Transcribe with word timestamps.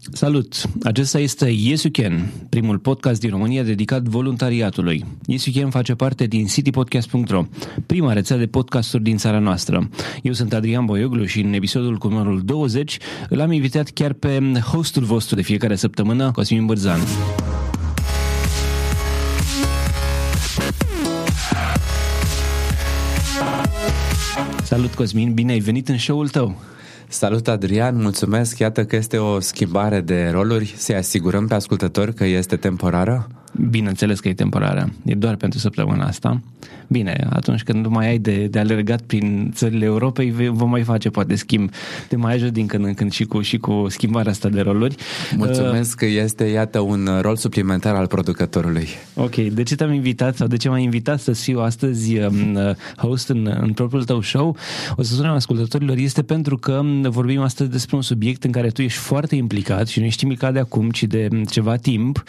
Salut! 0.00 0.62
Acesta 0.82 1.18
este 1.18 1.50
Yes 1.50 1.82
You 1.82 1.92
Can, 1.92 2.32
primul 2.48 2.78
podcast 2.78 3.20
din 3.20 3.30
România 3.30 3.62
dedicat 3.62 4.02
voluntariatului. 4.02 5.04
Yes 5.26 5.44
You 5.44 5.62
Can 5.62 5.70
face 5.70 5.94
parte 5.94 6.26
din 6.26 6.46
citypodcast.ro, 6.46 7.44
prima 7.86 8.12
rețea 8.12 8.36
de 8.36 8.46
podcasturi 8.46 9.02
din 9.02 9.16
țara 9.16 9.38
noastră. 9.38 9.88
Eu 10.22 10.32
sunt 10.32 10.52
Adrian 10.52 10.84
Boioglu 10.84 11.24
și 11.24 11.40
în 11.40 11.52
episodul 11.52 11.96
cu 11.96 12.08
numărul 12.08 12.42
20 12.44 12.98
îl 13.28 13.40
am 13.40 13.52
invitat 13.52 13.88
chiar 13.88 14.12
pe 14.12 14.40
hostul 14.72 15.02
vostru 15.02 15.34
de 15.34 15.42
fiecare 15.42 15.74
săptămână, 15.74 16.30
Cosmin 16.30 16.66
Bărzan. 16.66 17.00
Salut 24.62 24.94
Cosmin, 24.94 25.34
bine 25.34 25.52
ai 25.52 25.58
venit 25.58 25.88
în 25.88 25.98
show-ul 25.98 26.28
tău! 26.28 26.58
Salut 27.12 27.48
Adrian, 27.48 27.96
mulțumesc, 28.02 28.58
iată 28.58 28.84
că 28.84 28.96
este 28.96 29.18
o 29.18 29.40
schimbare 29.40 30.00
de 30.00 30.28
roluri, 30.28 30.74
să 30.76 30.92
asigurăm 30.92 31.46
pe 31.46 31.54
ascultători 31.54 32.14
că 32.14 32.24
este 32.24 32.56
temporară? 32.56 33.28
Bineînțeles 33.70 34.20
că 34.20 34.28
e 34.28 34.34
temporară, 34.34 34.92
e 35.04 35.14
doar 35.14 35.36
pentru 35.36 35.58
săptămâna 35.58 36.04
asta. 36.04 36.40
Bine, 36.86 37.26
atunci 37.30 37.62
când 37.62 37.84
nu 37.84 37.90
mai 37.90 38.08
ai 38.08 38.18
de, 38.18 38.46
de 38.46 38.58
alergat 38.58 39.00
prin 39.00 39.50
țările 39.54 39.84
Europei, 39.84 40.30
vom 40.50 40.70
mai 40.70 40.82
face 40.82 41.10
poate 41.10 41.34
schimb 41.34 41.70
de 42.08 42.16
mai 42.16 42.34
ajut 42.34 42.52
din 42.52 42.66
când 42.66 42.84
în 42.84 42.94
când 42.94 43.12
și 43.12 43.24
cu, 43.24 43.40
și 43.40 43.58
cu 43.58 43.86
schimbarea 43.88 44.30
asta 44.30 44.48
de 44.48 44.60
roluri. 44.60 44.94
Mulțumesc 45.36 45.96
că 45.96 46.06
este, 46.06 46.44
iată, 46.44 46.80
un 46.80 47.08
rol 47.20 47.36
suplimentar 47.36 47.94
al 47.94 48.06
producătorului. 48.06 48.88
Ok, 49.14 49.34
de 49.34 49.62
ce 49.62 49.74
te-am 49.74 49.92
invitat 49.92 50.36
sau 50.36 50.46
de 50.46 50.56
ce 50.56 50.68
m-ai 50.68 50.82
invitat 50.82 51.20
să 51.20 51.32
fiu 51.32 51.60
astăzi 51.60 52.18
um, 52.18 52.58
host 52.96 53.28
în, 53.28 53.56
în 53.60 53.72
propriul 53.72 54.04
tău 54.04 54.20
show? 54.20 54.56
O 54.96 55.02
să 55.02 55.14
spunem 55.14 55.30
ascultătorilor, 55.30 55.96
este 55.96 56.22
pentru 56.22 56.56
că 56.56 56.82
vorbim 57.02 57.40
astăzi 57.40 57.70
despre 57.70 57.96
un 57.96 58.02
subiect 58.02 58.44
în 58.44 58.50
care 58.50 58.68
tu 58.68 58.82
ești 58.82 58.98
foarte 58.98 59.36
implicat 59.36 59.86
și 59.86 59.98
nu 59.98 60.04
ești 60.04 60.22
implicat 60.22 60.52
de 60.52 60.58
acum, 60.58 60.90
ci 60.90 61.04
de 61.04 61.28
ceva 61.50 61.76
timp. 61.76 62.22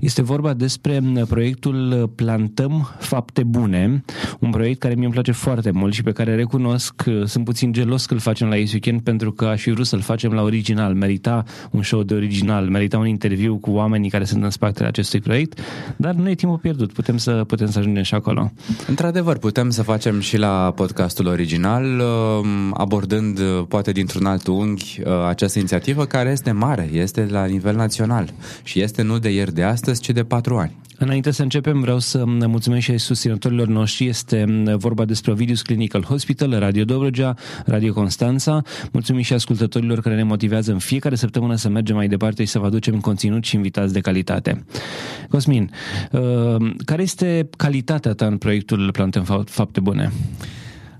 Este 0.00 0.22
vorba 0.22 0.52
despre 0.66 1.02
proiectul 1.28 2.10
Plantăm 2.14 2.88
Fapte 2.98 3.42
Bune, 3.42 4.04
un 4.38 4.50
proiect 4.50 4.78
care 4.80 4.94
mi 4.94 5.04
îmi 5.04 5.12
place 5.12 5.32
foarte 5.32 5.70
mult 5.70 5.92
și 5.92 6.02
pe 6.02 6.12
care 6.12 6.34
recunosc, 6.34 7.02
sunt 7.24 7.44
puțin 7.44 7.72
gelos 7.72 8.06
că 8.06 8.14
îl 8.14 8.20
facem 8.20 8.48
la 8.48 8.54
Ace 8.54 8.70
Weekend 8.72 9.00
pentru 9.00 9.32
că 9.32 9.44
aș 9.44 9.60
fi 9.60 9.70
vrut 9.70 9.86
să-l 9.86 10.00
facem 10.00 10.32
la 10.32 10.42
original. 10.42 10.94
Merita 10.94 11.44
un 11.70 11.82
show 11.82 12.02
de 12.02 12.14
original, 12.14 12.68
merita 12.68 12.98
un 12.98 13.06
interviu 13.06 13.56
cu 13.56 13.70
oamenii 13.70 14.10
care 14.10 14.24
sunt 14.24 14.42
în 14.42 14.50
spatele 14.50 14.88
acestui 14.88 15.20
proiect, 15.20 15.60
dar 15.96 16.14
nu 16.14 16.30
e 16.30 16.34
timpul 16.34 16.58
pierdut, 16.58 16.92
putem 16.92 17.16
să, 17.16 17.44
putem 17.46 17.70
să 17.70 17.78
ajungem 17.78 18.02
și 18.02 18.14
acolo. 18.14 18.52
Într-adevăr, 18.86 19.38
putem 19.38 19.70
să 19.70 19.82
facem 19.82 20.20
și 20.20 20.36
la 20.36 20.72
podcastul 20.76 21.26
original, 21.26 21.84
um, 21.84 22.74
abordând 22.74 23.40
poate 23.68 23.92
dintr-un 23.92 24.26
alt 24.26 24.46
unghi 24.46 25.00
uh, 25.00 25.12
această 25.28 25.58
inițiativă 25.58 26.04
care 26.04 26.30
este 26.30 26.50
mare, 26.50 26.88
este 26.92 27.26
la 27.30 27.44
nivel 27.44 27.76
național 27.76 28.32
și 28.62 28.80
este 28.80 29.02
nu 29.02 29.18
de 29.18 29.28
ieri 29.28 29.54
de 29.54 29.62
astăzi, 29.62 30.00
ci 30.00 30.10
de 30.10 30.24
patru 30.24 30.55
ani. 30.58 30.84
Înainte 30.98 31.30
să 31.30 31.42
începem, 31.42 31.80
vreau 31.80 31.98
să 31.98 32.24
mulțumesc 32.26 32.84
și 32.84 32.98
susținătorilor 32.98 33.66
noștri. 33.66 34.06
Este 34.06 34.44
vorba 34.76 35.04
despre 35.04 35.30
Ovidius 35.30 35.62
Clinical 35.62 36.02
Hospital, 36.02 36.58
Radio 36.58 36.84
Dobrogea, 36.84 37.34
Radio 37.64 37.92
Constanța. 37.92 38.62
Mulțumim 38.92 39.22
și 39.22 39.32
ascultătorilor 39.32 40.00
care 40.00 40.14
ne 40.14 40.22
motivează 40.22 40.72
în 40.72 40.78
fiecare 40.78 41.14
săptămână 41.14 41.54
să 41.54 41.68
mergem 41.68 41.96
mai 41.96 42.08
departe 42.08 42.44
și 42.44 42.50
să 42.50 42.58
vă 42.58 42.66
aducem 42.66 43.00
conținut 43.00 43.44
și 43.44 43.54
invitați 43.54 43.92
de 43.92 44.00
calitate. 44.00 44.64
Cosmin, 45.28 45.70
uh, 46.10 46.20
care 46.84 47.02
este 47.02 47.48
calitatea 47.56 48.12
ta 48.12 48.26
în 48.26 48.36
proiectul 48.36 48.90
Plantăm 48.92 49.44
Fapte 49.44 49.80
Bune? 49.80 50.12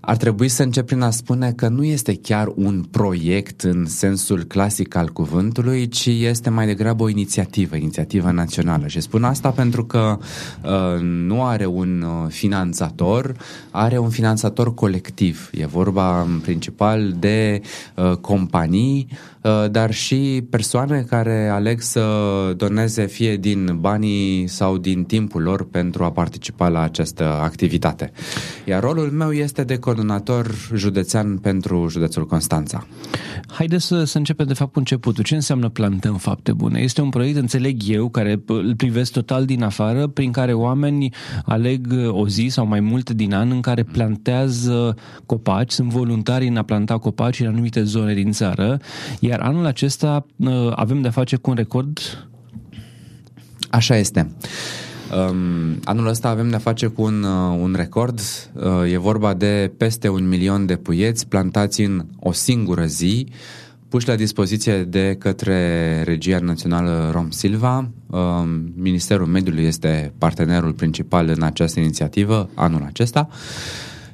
Ar 0.07 0.17
trebui 0.17 0.49
să 0.49 0.63
încep 0.63 0.87
prin 0.87 1.01
a 1.01 1.11
spune 1.11 1.53
că 1.53 1.69
nu 1.69 1.85
este 1.85 2.15
chiar 2.15 2.53
un 2.55 2.85
proiect 2.91 3.63
în 3.63 3.87
sensul 3.87 4.43
clasic 4.43 4.95
al 4.95 5.09
cuvântului, 5.09 5.89
ci 5.89 6.07
este 6.07 6.51
mai 6.51 6.67
degrabă 6.67 7.03
o 7.03 7.09
inițiativă, 7.09 7.77
inițiativă 7.77 8.31
națională. 8.31 8.87
Și 8.87 9.01
spun 9.01 9.25
asta 9.25 9.51
pentru 9.51 9.85
că 9.85 10.19
uh, 10.63 11.01
nu 11.01 11.45
are 11.45 11.67
un 11.67 12.03
uh, 12.03 12.31
finanțator, 12.31 13.37
are 13.71 13.99
un 13.99 14.11
finanțator 14.11 14.75
colectiv. 14.75 15.51
E 15.53 15.67
vorba 15.67 16.23
în 16.23 16.39
principal 16.39 17.15
de 17.19 17.61
uh, 17.95 18.13
companii, 18.13 19.09
uh, 19.11 19.36
dar 19.71 19.93
și 19.93 20.45
persoane 20.51 21.05
care 21.09 21.49
aleg 21.49 21.81
să 21.81 22.05
doneze 22.57 23.07
fie 23.07 23.37
din 23.37 23.77
banii 23.81 24.47
sau 24.47 24.79
din 24.79 25.05
timpul 25.05 25.43
lor 25.43 25.69
pentru 25.69 26.05
a 26.05 26.11
participa 26.11 26.69
la 26.69 26.81
această 26.81 27.25
activitate. 27.25 28.13
Iar 28.65 28.83
rolul 28.83 29.11
meu 29.11 29.33
este 29.33 29.65
de 29.65 29.77
coordonator 29.77 30.55
județean 30.75 31.39
pentru 31.39 31.89
județul 31.89 32.27
Constanța. 32.27 32.87
Haideți 33.49 33.87
să, 33.87 34.05
să 34.05 34.19
începem 34.19 34.47
de 34.47 34.55
fapt 34.55 34.73
cu 34.73 34.79
începutul. 34.79 35.25
Ce 35.25 35.35
înseamnă 35.35 35.69
plantăm 35.69 36.17
fapte 36.17 36.53
bune? 36.53 36.81
Este 36.81 37.01
un 37.01 37.09
proiect, 37.09 37.37
înțeleg 37.37 37.81
eu, 37.87 38.09
care 38.09 38.43
îl 38.47 38.75
privesc 38.77 39.13
total 39.13 39.45
din 39.45 39.63
afară, 39.63 40.07
prin 40.07 40.31
care 40.31 40.53
oameni 40.53 41.15
aleg 41.45 41.87
o 42.09 42.29
zi 42.29 42.47
sau 42.51 42.67
mai 42.67 42.81
multe 42.81 43.15
din 43.15 43.35
an 43.35 43.51
în 43.51 43.61
care 43.61 43.83
plantează 43.83 44.97
copaci, 45.27 45.71
sunt 45.71 45.89
voluntari 45.89 46.47
în 46.47 46.57
a 46.57 46.63
planta 46.63 46.99
copaci 46.99 47.41
în 47.41 47.47
anumite 47.47 47.83
zone 47.83 48.15
din 48.15 48.33
țară, 48.33 48.79
iar 49.21 49.36
anul 49.41 49.67
acesta 49.67 50.27
uh, 50.37 50.73
avem 50.75 51.01
de 51.01 51.09
face 51.09 51.37
cu 51.37 51.51
un 51.51 51.57
record 51.57 51.99
Așa 53.71 53.97
este. 53.97 54.31
Um, 55.31 55.81
anul 55.85 56.07
ăsta 56.07 56.29
avem 56.29 56.49
de-a 56.49 56.59
face 56.59 56.87
cu 56.87 57.03
un, 57.03 57.23
uh, 57.23 57.59
un 57.61 57.75
record. 57.77 58.21
Uh, 58.53 58.93
e 58.93 58.99
vorba 58.99 59.35
de 59.35 59.73
peste 59.77 60.09
un 60.09 60.29
milion 60.29 60.67
de 60.67 60.77
puieți 60.77 61.29
plantați 61.29 61.81
în 61.81 62.07
o 62.19 62.33
singură 62.33 62.85
zi, 62.85 63.27
puși 63.89 64.09
la 64.09 64.15
dispoziție 64.15 64.85
de 64.85 65.17
către 65.19 66.03
Regia 66.03 66.39
Națională 66.39 67.11
Rom 67.13 67.31
Silva. 67.31 67.91
Um, 68.07 68.73
Ministerul 68.77 69.27
Mediului 69.27 69.65
este 69.65 70.13
partenerul 70.19 70.73
principal 70.73 71.29
în 71.29 71.43
această 71.43 71.81
inițiativă 71.81 72.49
anul 72.55 72.85
acesta. 72.87 73.29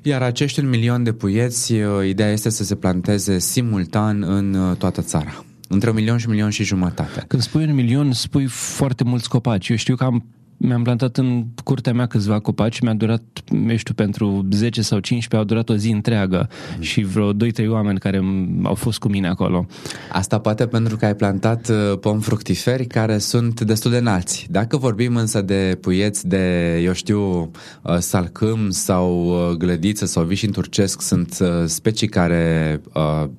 Iar 0.02 0.22
acești 0.22 0.60
un 0.60 0.68
milion 0.68 1.02
de 1.02 1.12
puieți, 1.12 1.72
uh, 1.72 2.06
ideea 2.08 2.30
este 2.30 2.50
să 2.50 2.64
se 2.64 2.74
planteze 2.74 3.38
simultan 3.38 4.22
în 4.22 4.54
uh, 4.54 4.76
toată 4.76 5.02
țara. 5.02 5.44
Între 5.68 5.88
un 5.88 5.94
milion 5.94 6.18
și 6.18 6.26
un 6.26 6.32
milion 6.32 6.50
și 6.50 6.64
jumătate. 6.64 7.24
Când 7.26 7.42
spui 7.42 7.64
un 7.64 7.74
milion, 7.74 8.12
spui 8.12 8.46
foarte 8.46 9.04
mulți 9.04 9.28
copaci. 9.28 9.68
Eu 9.68 9.76
știu 9.76 9.96
că 9.96 10.04
am 10.04 10.24
mi-am 10.64 10.82
plantat 10.82 11.16
în 11.16 11.44
curtea 11.64 11.92
mea 11.92 12.06
câțiva 12.06 12.38
copaci, 12.38 12.80
mi-a 12.80 12.94
durat, 12.94 13.22
nu 13.48 13.76
știu, 13.76 13.94
pentru 13.94 14.46
10 14.50 14.82
sau 14.82 14.98
15, 14.98 15.36
au 15.36 15.44
durat 15.44 15.68
o 15.68 15.80
zi 15.80 15.90
întreagă 15.90 16.48
mm. 16.76 16.82
și 16.82 17.02
vreo 17.02 17.32
2-3 17.32 17.36
oameni 17.68 17.98
care 17.98 18.20
au 18.62 18.74
fost 18.74 18.98
cu 18.98 19.08
mine 19.08 19.28
acolo. 19.28 19.66
Asta 20.12 20.38
poate 20.38 20.66
pentru 20.66 20.96
că 20.96 21.04
ai 21.04 21.14
plantat 21.14 21.68
uh, 21.68 21.98
pom 21.98 22.20
fructiferi 22.20 22.86
care 22.86 23.18
sunt 23.18 23.60
destul 23.60 23.90
de 23.90 23.96
înalți. 23.96 24.46
Dacă 24.50 24.76
vorbim 24.76 25.16
însă 25.16 25.42
de 25.42 25.78
puieți 25.80 26.28
de, 26.28 26.76
eu 26.84 26.92
știu, 26.92 27.50
uh, 27.82 27.96
salcâm 27.98 28.70
sau 28.70 29.26
uh, 29.26 29.56
glădiță 29.56 30.06
sau 30.06 30.24
vișin 30.24 30.50
turcesc, 30.50 31.00
sunt 31.00 31.38
specii 31.66 32.08
care 32.08 32.80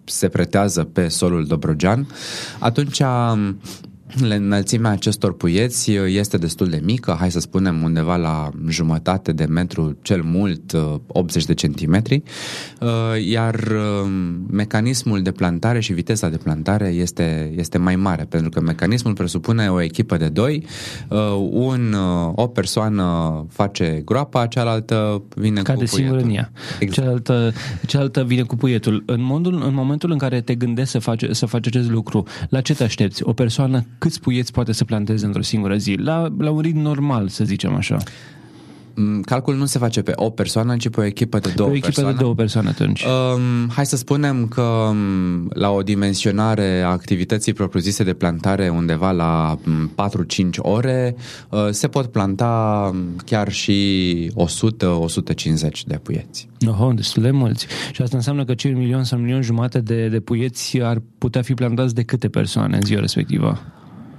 se 0.03 0.27
pretează 0.27 0.83
pe 0.83 1.07
solul 1.07 1.45
dobrogean, 1.45 2.07
atunci 2.59 2.99
um, 2.99 3.59
Înălțimea 4.21 4.91
acestor 4.91 5.33
puieți 5.33 5.91
este 5.91 6.37
destul 6.37 6.67
de 6.67 6.81
mică, 6.83 7.15
hai 7.19 7.31
să 7.31 7.39
spunem 7.39 7.83
undeva 7.83 8.15
la 8.15 8.49
jumătate 8.69 9.31
de 9.31 9.45
metru, 9.45 9.97
cel 10.01 10.21
mult 10.23 10.73
80 11.07 11.45
de 11.45 11.53
centimetri, 11.53 12.23
uh, 12.81 12.89
iar 13.25 13.55
uh, 13.55 14.11
mecanismul 14.51 15.21
de 15.21 15.31
plantare 15.31 15.79
și 15.79 15.93
viteza 15.93 16.29
de 16.29 16.37
plantare 16.37 16.87
este, 16.87 17.53
este 17.55 17.77
mai 17.77 17.95
mare, 17.95 18.25
pentru 18.29 18.49
că 18.49 18.61
mecanismul 18.61 19.13
presupune 19.13 19.71
o 19.71 19.81
echipă 19.81 20.17
de 20.17 20.27
doi, 20.27 20.65
uh, 21.09 21.19
un, 21.51 21.95
o 22.35 22.47
persoană 22.47 23.45
face 23.49 24.01
groapa, 24.05 24.45
cealaltă 24.45 25.23
vine 25.35 25.61
Cade 25.61 25.85
cu 25.85 25.89
puietul. 25.91 26.17
în 26.17 26.29
ea. 26.29 26.51
Exact. 26.79 26.93
Cealaltă, 26.93 27.53
cealaltă 27.87 28.23
vine 28.23 28.41
cu 28.41 28.55
puietul. 28.55 29.03
În, 29.05 29.21
modul, 29.23 29.63
în 29.65 29.73
momentul 29.73 30.11
în 30.11 30.17
care 30.17 30.41
te 30.41 30.55
gândești 30.55 30.91
să 30.91 30.99
faci, 30.99 31.23
să 31.31 31.45
faci 31.45 31.67
acest 31.67 31.89
lucru, 31.89 32.23
la 32.49 32.61
ce 32.61 32.73
te 32.73 32.83
aștepți? 32.83 33.23
O 33.23 33.33
persoană 33.33 33.85
câți 34.03 34.19
puieți 34.19 34.51
poate 34.51 34.71
să 34.71 34.85
planteze 34.85 35.25
într-o 35.25 35.41
singură 35.41 35.77
zi? 35.77 35.93
La, 35.93 36.27
la 36.37 36.51
un 36.51 36.59
ritm 36.59 36.79
normal, 36.79 37.27
să 37.27 37.43
zicem 37.43 37.75
așa. 37.75 37.97
Mm, 38.95 39.21
calculul 39.21 39.59
nu 39.59 39.65
se 39.65 39.77
face 39.77 40.01
pe 40.01 40.11
o 40.15 40.29
persoană, 40.29 40.77
ci 40.77 40.89
pe 40.89 40.99
o 40.99 41.03
echipă 41.03 41.39
de 41.39 41.53
două 41.55 41.69
pe 41.69 41.73
o 41.73 41.77
echipă 41.77 41.93
persoane. 41.93 42.15
de 42.15 42.21
două 42.21 42.33
persoane 42.33 42.69
atunci. 42.69 43.03
Um, 43.03 43.69
hai 43.69 43.85
să 43.85 43.95
spunem 43.95 44.47
că 44.47 44.61
um, 44.61 45.49
la 45.53 45.69
o 45.69 45.81
dimensionare 45.81 46.81
a 46.81 46.87
activității 46.87 47.53
propriu-zise 47.53 48.03
de 48.03 48.13
plantare 48.13 48.69
undeva 48.69 49.11
la 49.11 49.59
4-5 49.59 49.63
mm, 49.65 50.51
ore 50.57 51.15
uh, 51.49 51.67
se 51.69 51.87
pot 51.87 52.05
planta 52.05 52.91
chiar 53.25 53.51
și 53.51 54.31
100-150 54.31 54.35
de 55.85 55.99
puieți. 56.03 56.47
Oho, 56.67 56.91
destul 56.91 57.23
de 57.23 57.31
mulți. 57.31 57.67
Și 57.91 58.01
asta 58.01 58.17
înseamnă 58.17 58.45
că 58.45 58.53
cei 58.53 58.71
un 58.71 58.77
milion 58.77 59.03
sau 59.03 59.17
un 59.17 59.23
milion 59.23 59.41
jumate 59.41 59.79
de, 59.79 60.07
de 60.07 60.19
puieți 60.19 60.79
ar 60.81 61.01
putea 61.17 61.41
fi 61.41 61.53
plantați 61.53 61.95
de 61.95 62.03
câte 62.03 62.27
persoane 62.27 62.75
în 62.75 62.81
ziua 62.81 62.99
respectivă? 62.99 63.61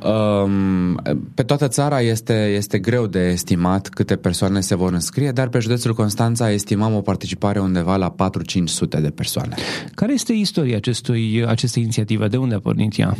Um, 0.04 0.94
pe 1.34 1.42
toată 1.42 1.68
țara 1.68 2.00
este, 2.00 2.52
este 2.56 2.78
greu 2.78 3.06
de 3.06 3.28
estimat 3.28 3.88
câte 3.88 4.16
persoane 4.16 4.60
se 4.60 4.74
vor 4.74 4.92
înscrie, 4.92 5.30
dar 5.30 5.48
pe 5.48 5.58
județul 5.58 5.94
Constanța 5.94 6.50
estimăm 6.50 6.94
o 6.94 7.00
participare 7.00 7.60
undeva 7.60 7.96
la 7.96 8.14
4-500 8.14 9.00
de 9.00 9.10
persoane. 9.10 9.54
Care 9.94 10.12
este 10.12 10.32
istoria 10.32 10.76
acestui, 10.76 11.44
acestei 11.46 11.82
inițiative? 11.82 12.28
De 12.28 12.36
unde 12.36 12.54
a 12.54 12.60
pornit 12.60 12.98
ea? 12.98 13.16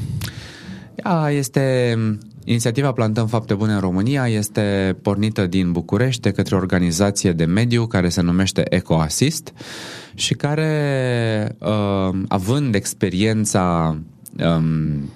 Ea 0.95 1.31
este 1.31 1.97
Inițiativa 2.45 2.93
Plantăm 2.93 3.27
Fapte 3.27 3.55
Bune 3.55 3.73
în 3.73 3.81
România 3.81 4.29
este 4.29 4.97
pornită 5.03 5.47
din 5.47 5.73
București 5.73 6.21
de 6.21 6.31
către 6.31 6.55
o 6.55 6.59
organizație 6.59 7.33
de 7.33 7.45
mediu 7.45 7.87
care 7.87 8.09
se 8.09 8.21
numește 8.21 8.63
EcoAssist 8.75 9.53
și 10.15 10.35
care, 10.35 11.57
uh, 11.59 12.19
având 12.29 12.75
experiența 12.75 13.99
um, 14.39 15.11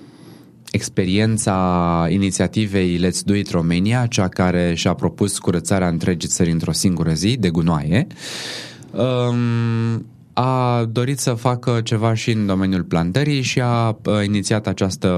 experiența 0.71 2.07
inițiativei 2.11 2.99
Let's 2.99 3.25
Do 3.25 3.35
It 3.35 3.51
Romania, 3.51 4.07
cea 4.07 4.29
care 4.29 4.75
și-a 4.75 4.95
propus 4.95 5.39
curățarea 5.39 5.89
întregii 5.89 6.29
țări 6.29 6.51
într-o 6.51 6.73
singură 6.73 7.13
zi 7.13 7.37
de 7.37 7.51
gunoaie, 7.51 8.07
um, 8.91 10.07
a 10.33 10.85
dorit 10.93 11.19
să 11.19 11.33
facă 11.33 11.81
ceva 11.85 12.15
și 12.15 12.31
în 12.31 12.47
domeniul 12.47 12.83
plantării 12.83 13.43
și 13.43 13.61
a 13.61 13.99
inițiat 14.25 14.67
această 14.67 15.09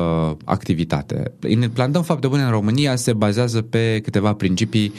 activitate. 0.44 1.32
Plantăm 1.72 2.02
fapte 2.02 2.26
bune 2.26 2.42
în 2.42 2.50
România 2.50 2.96
se 2.96 3.12
bazează 3.12 3.62
pe 3.62 4.00
câteva 4.02 4.32
principii 4.32 4.92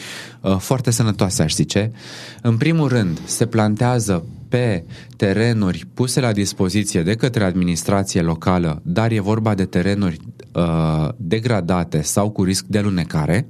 foarte 0.58 0.92
sănătoase, 0.92 1.44
aș 1.44 1.54
zice. 1.54 1.92
În 2.42 2.58
primul 2.58 2.88
rând, 2.88 3.22
se 3.26 3.46
plantează 3.46 4.26
pe 4.52 4.84
terenuri 5.18 5.86
puse 5.94 6.20
la 6.20 6.32
dispoziție 6.32 7.04
de 7.04 7.16
către 7.16 7.44
administrație 7.44 8.22
locală, 8.22 8.82
dar 8.84 9.12
e 9.12 9.20
vorba 9.20 9.54
de 9.54 9.66
terenuri 9.66 10.20
uh, 10.54 11.10
degradate 11.18 12.02
sau 12.02 12.30
cu 12.30 12.44
risc 12.44 12.66
de 12.66 12.78
alunecare, 12.78 13.48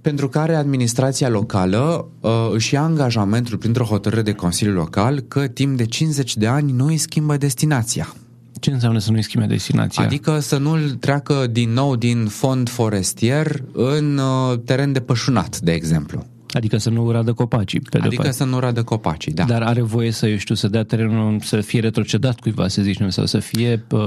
pentru 0.00 0.28
care 0.28 0.54
administrația 0.54 1.28
locală 1.28 2.08
uh, 2.20 2.30
își 2.52 2.74
ia 2.74 2.82
angajamentul 2.82 3.58
printr-o 3.58 3.84
hotărâre 3.84 4.22
de 4.22 4.32
Consiliu 4.32 4.72
Local 4.72 5.20
că 5.20 5.46
timp 5.46 5.76
de 5.76 5.84
50 5.84 6.36
de 6.36 6.46
ani 6.46 6.72
nu 6.72 6.86
îi 6.86 6.96
schimbă 6.96 7.36
destinația. 7.36 8.14
Ce 8.60 8.70
înseamnă 8.70 8.98
să 8.98 9.10
nu-i 9.10 9.22
schimbe 9.22 9.46
destinația? 9.46 10.04
Adică 10.04 10.38
să 10.38 10.58
nu-l 10.58 10.90
treacă 10.90 11.46
din 11.50 11.72
nou 11.72 11.96
din 11.96 12.26
fond 12.26 12.68
forestier 12.68 13.64
în 13.72 14.18
uh, 14.18 14.58
teren 14.64 14.92
de 14.92 15.00
pășunat, 15.00 15.60
de 15.60 15.72
exemplu. 15.72 16.26
Adică 16.52 16.76
să 16.76 16.90
nu 16.90 17.10
radă 17.10 17.32
copacii. 17.32 17.80
Pe 17.80 17.98
adică 17.98 18.30
să 18.30 18.44
nu 18.44 18.58
radă 18.58 18.82
copacii, 18.82 19.32
da. 19.32 19.44
Dar 19.44 19.62
are 19.62 19.82
voie 19.82 20.10
să, 20.10 20.26
eu 20.26 20.36
știu, 20.36 20.54
să 20.54 20.68
dea 20.68 20.82
terenul 20.82 21.40
să 21.40 21.60
fie 21.60 21.80
retrocedat 21.80 22.40
cuiva, 22.40 22.68
să 22.68 22.82
zicem, 22.82 23.08
sau 23.08 23.26
să 23.26 23.38
fie, 23.38 23.84
uh, 23.90 24.00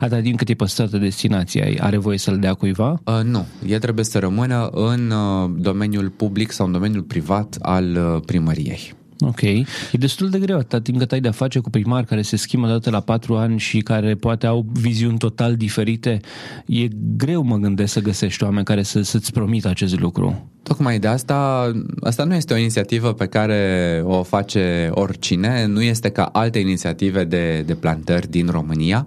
atât 0.00 0.22
din 0.22 0.36
cât 0.36 0.48
e 0.48 0.54
păstrată 0.54 0.98
destinația, 0.98 1.66
are 1.78 1.96
voie 1.96 2.18
să-l 2.18 2.38
dea 2.38 2.54
cuiva? 2.54 3.00
Uh, 3.04 3.20
nu, 3.24 3.46
el 3.66 3.78
trebuie 3.78 4.04
să 4.04 4.18
rămână 4.18 4.68
în 4.72 5.10
uh, 5.10 5.50
domeniul 5.56 6.08
public 6.08 6.50
sau 6.50 6.66
în 6.66 6.72
domeniul 6.72 7.02
privat 7.02 7.56
al 7.60 7.84
uh, 7.84 8.22
primăriei. 8.26 8.96
Ok. 9.20 9.42
E 9.42 9.66
destul 9.92 10.28
de 10.28 10.38
greu 10.38 10.58
atât 10.58 10.82
timp 10.82 10.98
cât 10.98 11.12
ai 11.12 11.20
de-a 11.20 11.30
face 11.30 11.58
cu 11.58 11.70
primari 11.70 12.06
care 12.06 12.22
se 12.22 12.36
schimbă 12.36 12.66
dată 12.66 12.90
la 12.90 13.00
patru 13.00 13.36
ani 13.36 13.58
și 13.58 13.78
care 13.78 14.14
poate 14.14 14.46
au 14.46 14.66
viziuni 14.72 15.18
total 15.18 15.56
diferite. 15.56 16.20
E 16.66 16.88
greu, 17.16 17.42
mă 17.42 17.56
gândesc, 17.56 17.92
să 17.92 18.00
găsești 18.00 18.44
oameni 18.44 18.64
care 18.64 18.82
să, 18.82 19.02
să-ți 19.02 19.32
promită 19.32 19.68
acest 19.68 20.00
lucru. 20.00 20.50
Tocmai 20.62 20.98
de 20.98 21.06
asta, 21.06 21.70
asta 22.00 22.24
nu 22.24 22.34
este 22.34 22.52
o 22.54 22.56
inițiativă 22.56 23.12
pe 23.12 23.26
care 23.26 24.02
o 24.04 24.22
face 24.22 24.88
oricine, 24.92 25.66
nu 25.66 25.82
este 25.82 26.08
ca 26.08 26.24
alte 26.24 26.58
inițiative 26.58 27.24
de, 27.24 27.62
de 27.66 27.74
plantări 27.74 28.30
din 28.30 28.48
România. 28.50 29.06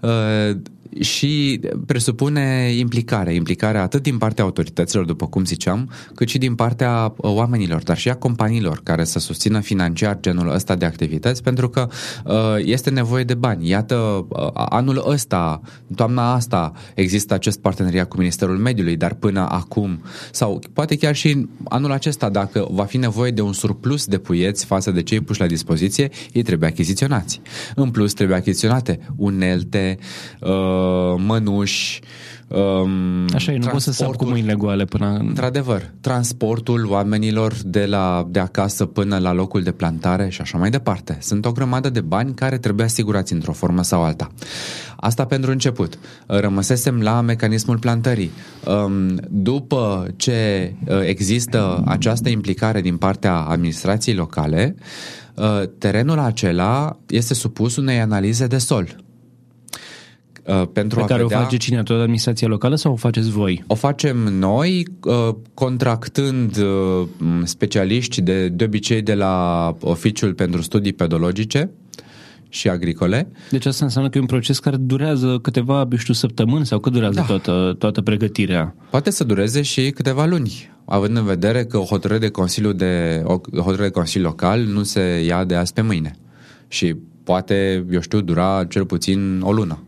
Uh, 0.00 0.56
și 1.00 1.60
presupune 1.86 2.72
implicare, 2.76 3.34
implicare 3.34 3.78
atât 3.78 4.02
din 4.02 4.18
partea 4.18 4.44
autorităților, 4.44 5.04
după 5.04 5.26
cum 5.26 5.44
ziceam, 5.44 5.90
cât 6.14 6.28
și 6.28 6.38
din 6.38 6.54
partea 6.54 7.14
uh, 7.16 7.30
oamenilor, 7.34 7.82
dar 7.82 7.96
și 7.96 8.08
a 8.08 8.14
companiilor 8.14 8.80
care 8.82 9.04
să 9.04 9.18
susțină 9.18 9.60
financiar 9.60 10.20
genul 10.20 10.50
ăsta 10.54 10.74
de 10.74 10.84
activități, 10.84 11.42
pentru 11.42 11.68
că 11.68 11.88
uh, 12.24 12.34
este 12.58 12.90
nevoie 12.90 13.24
de 13.24 13.34
bani. 13.34 13.68
Iată, 13.68 14.26
uh, 14.28 14.50
anul 14.52 15.04
ăsta, 15.06 15.60
toamna 15.94 16.32
asta, 16.34 16.72
există 16.94 17.34
acest 17.34 17.58
parteneriat 17.60 18.08
cu 18.08 18.16
Ministerul 18.16 18.56
Mediului, 18.56 18.96
dar 18.96 19.14
până 19.14 19.46
acum, 19.50 20.02
sau 20.32 20.62
poate 20.72 20.96
chiar 20.96 21.14
și 21.14 21.46
anul 21.64 21.92
acesta, 21.92 22.28
dacă 22.28 22.66
va 22.70 22.84
fi 22.84 22.96
nevoie 22.96 23.30
de 23.30 23.40
un 23.40 23.52
surplus 23.52 24.06
de 24.06 24.18
puieți 24.18 24.64
față 24.64 24.90
de 24.90 25.02
cei 25.02 25.20
puși 25.20 25.40
la 25.40 25.46
dispoziție, 25.46 26.10
ei 26.32 26.42
trebuie 26.42 26.68
achiziționați. 26.68 27.40
În 27.74 27.90
plus, 27.90 28.12
trebuie 28.12 28.36
achiziționate 28.36 28.98
unelte, 29.16 29.98
uh, 30.40 30.87
mănuși, 31.16 32.00
Um, 32.48 33.24
Așa 33.34 33.52
e, 33.52 33.58
nu 33.58 33.66
poți 33.66 33.84
să 33.84 33.92
sap 33.92 34.16
cu 34.16 34.24
mâinile 34.24 34.54
goale 34.54 34.84
până... 34.84 35.16
Într-adevăr, 35.18 35.90
transportul 36.00 36.86
oamenilor 36.90 37.54
de, 37.64 37.86
la, 37.86 38.26
de 38.30 38.38
acasă 38.38 38.86
până 38.86 39.18
la 39.18 39.32
locul 39.32 39.62
de 39.62 39.72
plantare 39.72 40.28
și 40.28 40.40
așa 40.40 40.58
mai 40.58 40.70
departe. 40.70 41.18
Sunt 41.20 41.44
o 41.44 41.52
grămadă 41.52 41.90
de 41.90 42.00
bani 42.00 42.34
care 42.34 42.58
trebuie 42.58 42.86
asigurați 42.86 43.32
într-o 43.32 43.52
formă 43.52 43.82
sau 43.82 44.02
alta. 44.02 44.30
Asta 44.96 45.24
pentru 45.24 45.50
început. 45.50 45.98
Rămăsesem 46.26 47.00
la 47.00 47.20
mecanismul 47.20 47.78
plantării. 47.78 48.30
Um, 48.66 49.20
după 49.30 50.06
ce 50.16 50.72
uh, 50.86 51.00
există 51.02 51.82
această 51.86 52.28
implicare 52.28 52.80
din 52.80 52.96
partea 52.96 53.34
administrației 53.34 54.14
locale, 54.14 54.74
uh, 55.34 55.62
terenul 55.78 56.18
acela 56.18 56.98
este 57.08 57.34
supus 57.34 57.76
unei 57.76 58.00
analize 58.00 58.46
de 58.46 58.58
sol 58.58 58.86
Uh, 58.86 59.07
pentru 60.72 60.98
Pe 60.98 61.04
a 61.04 61.06
care 61.06 61.22
vedea... 61.22 61.38
o 61.38 61.42
face 61.42 61.56
cine? 61.56 61.82
Toată 61.82 62.00
administrația 62.00 62.48
locală 62.48 62.74
sau 62.74 62.92
o 62.92 62.96
faceți 62.96 63.30
voi? 63.30 63.64
O 63.66 63.74
facem 63.74 64.16
noi, 64.16 64.86
uh, 65.04 65.34
contractând 65.54 66.56
uh, 66.56 67.08
specialiști 67.44 68.20
de, 68.20 68.48
de 68.48 68.64
obicei 68.64 69.02
de 69.02 69.14
la 69.14 69.76
Oficiul 69.80 70.34
pentru 70.34 70.62
Studii 70.62 70.92
Pedologice 70.92 71.70
și 72.48 72.68
agricole. 72.68 73.28
Deci 73.50 73.66
asta 73.66 73.84
înseamnă 73.84 74.10
că 74.10 74.18
e 74.18 74.20
un 74.20 74.26
proces 74.26 74.58
care 74.58 74.76
durează 74.76 75.38
câteva, 75.42 75.88
eu 75.90 75.96
știu, 75.96 76.14
săptămâni 76.14 76.66
sau 76.66 76.78
cât 76.78 76.92
durează 76.92 77.14
da. 77.14 77.24
toată, 77.24 77.74
toată 77.78 78.02
pregătirea? 78.02 78.74
Poate 78.90 79.10
să 79.10 79.24
dureze 79.24 79.62
și 79.62 79.90
câteva 79.90 80.24
luni, 80.24 80.70
având 80.84 81.16
în 81.16 81.24
vedere 81.24 81.64
că 81.64 81.78
o 81.78 81.84
hotărâre 81.84 82.18
de 82.18 82.28
Consiliu, 82.28 82.72
de, 82.72 83.22
o 83.24 83.40
hotărâre 83.56 83.86
de 83.86 83.90
Consiliu 83.90 84.26
Local 84.26 84.60
nu 84.60 84.82
se 84.82 85.22
ia 85.26 85.44
de 85.44 85.54
azi 85.54 85.72
pe 85.72 85.80
mâine. 85.80 86.16
Și 86.68 86.94
poate, 87.24 87.84
eu 87.90 88.00
știu, 88.00 88.20
dura 88.20 88.64
cel 88.68 88.84
puțin 88.84 89.40
o 89.42 89.52
lună. 89.52 89.82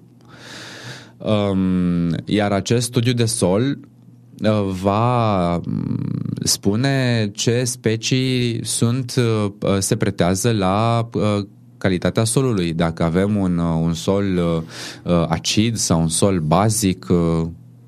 Um, 1.21 2.15
iar 2.25 2.53
acest 2.53 2.87
studiu 2.87 3.13
de 3.13 3.25
sol 3.25 3.79
uh, 4.43 4.71
va 4.83 5.57
mm, 5.57 5.99
spune 6.43 7.31
ce 7.35 7.65
specii 7.65 8.61
sunt, 8.65 9.15
uh, 9.17 9.77
se 9.79 9.97
pretează 9.97 10.53
la 10.53 11.09
uh, 11.13 11.47
calitatea 11.79 12.25
solului. 12.25 12.73
Dacă 12.73 13.03
avem 13.03 13.37
un, 13.37 13.59
un 13.59 13.95
sol 13.95 14.41
acid 15.29 15.77
sau 15.77 16.01
un 16.01 16.09
sol 16.09 16.39
bazic 16.39 17.07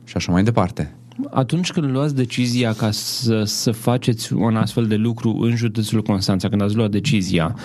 și 0.05 0.17
așa 0.17 0.33
mai 0.33 0.43
departe. 0.43 0.97
Atunci 1.31 1.73
când 1.73 1.91
luați 1.91 2.15
decizia 2.15 2.73
ca 2.73 2.91
să, 2.91 3.43
să 3.45 3.73
faceți 3.73 4.33
un 4.33 4.57
astfel 4.57 4.87
de 4.87 4.97
lucru 4.97 5.39
în 5.41 5.57
județul 5.57 6.03
Constanța, 6.03 6.49
când 6.49 6.63
ați 6.63 6.75
luat 6.75 6.91
decizia, 6.91 7.57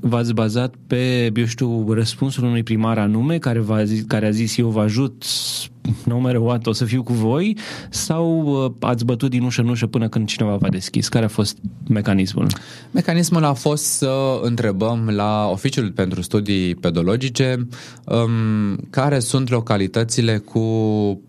v-ați 0.00 0.34
bazat 0.34 0.74
pe, 0.86 1.30
eu 1.34 1.44
știu, 1.44 1.92
răspunsul 1.92 2.44
unui 2.44 2.62
primar 2.62 2.98
anume 2.98 3.38
care, 3.38 3.58
v-a 3.58 3.84
zis, 3.84 4.02
care 4.02 4.26
a 4.26 4.30
zis 4.30 4.56
eu 4.56 4.68
vă 4.68 4.80
ajut 4.80 5.24
no 6.04 6.18
matter 6.18 6.40
what, 6.40 6.66
o 6.66 6.72
să 6.72 6.84
fiu 6.84 7.02
cu 7.02 7.12
voi 7.12 7.56
sau 7.90 8.42
uh, 8.64 8.72
ați 8.80 9.04
bătut 9.04 9.30
din 9.30 9.42
ușă 9.42 9.60
în 9.60 9.68
ușă 9.68 9.86
până 9.86 10.08
când 10.08 10.26
cineva 10.26 10.56
v-a 10.56 10.68
deschis? 10.68 11.08
Care 11.08 11.24
a 11.24 11.28
fost 11.28 11.56
mecanismul? 11.88 12.46
Mecanismul 12.90 13.44
a 13.44 13.52
fost 13.52 13.84
să 13.84 14.40
întrebăm 14.42 15.10
la 15.14 15.48
Oficiul 15.50 15.90
pentru 15.90 16.22
Studii 16.22 16.74
Pedologice 16.74 17.66
um, 18.04 18.76
care 18.90 19.18
sunt 19.18 19.50
localitățile 19.50 20.38
cu 20.38 20.60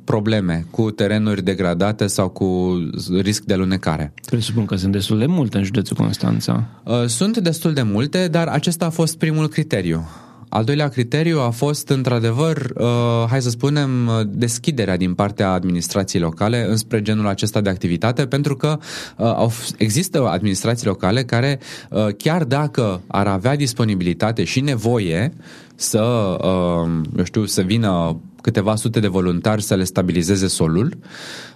probleme, 0.03 0.65
cu 0.72 0.91
terenuri 0.91 1.43
degradate 1.43 2.08
sau 2.08 2.29
cu 2.29 2.77
risc 3.22 3.43
de 3.43 3.53
alunecare. 3.53 4.13
Presupun 4.25 4.65
că 4.65 4.75
sunt 4.75 4.91
destul 4.91 5.17
de 5.17 5.25
multe 5.25 5.58
în 5.58 5.63
județul 5.63 5.96
Constanța. 5.96 6.67
Uh, 6.84 7.05
sunt 7.05 7.38
destul 7.38 7.74
de 7.74 7.82
multe, 7.82 8.27
dar 8.27 8.48
acesta 8.48 8.86
a 8.86 8.89
fost 8.89 9.17
primul 9.17 9.48
criteriu. 9.48 10.08
Al 10.53 10.63
doilea 10.63 10.88
criteriu 10.88 11.39
a 11.39 11.50
fost, 11.50 11.89
într-adevăr, 11.89 12.72
uh, 12.75 12.86
hai 13.29 13.41
să 13.41 13.50
spunem, 13.50 14.10
deschiderea 14.29 14.98
din 14.98 15.13
partea 15.13 15.51
administrației 15.51 16.22
locale 16.22 16.65
înspre 16.69 17.01
genul 17.01 17.27
acesta 17.27 17.62
de 17.62 17.69
activitate, 17.69 18.25
pentru 18.25 18.55
că 18.55 18.79
uh, 19.17 19.74
există 19.77 20.27
administrații 20.27 20.88
locale 20.88 21.24
care, 21.24 21.60
uh, 21.89 22.07
chiar 22.17 22.43
dacă 22.43 23.01
ar 23.07 23.27
avea 23.27 23.55
disponibilitate 23.55 24.43
și 24.43 24.60
nevoie 24.60 25.33
să, 25.75 26.01
uh, 26.41 26.89
eu 27.17 27.24
știu, 27.24 27.45
să 27.45 27.62
vină 27.62 28.22
câteva 28.41 28.75
sute 28.75 29.00
de 29.00 29.07
voluntari 29.07 29.63
să 29.63 29.75
le 29.75 29.83
stabilizeze 29.83 30.48
solul, 30.48 30.98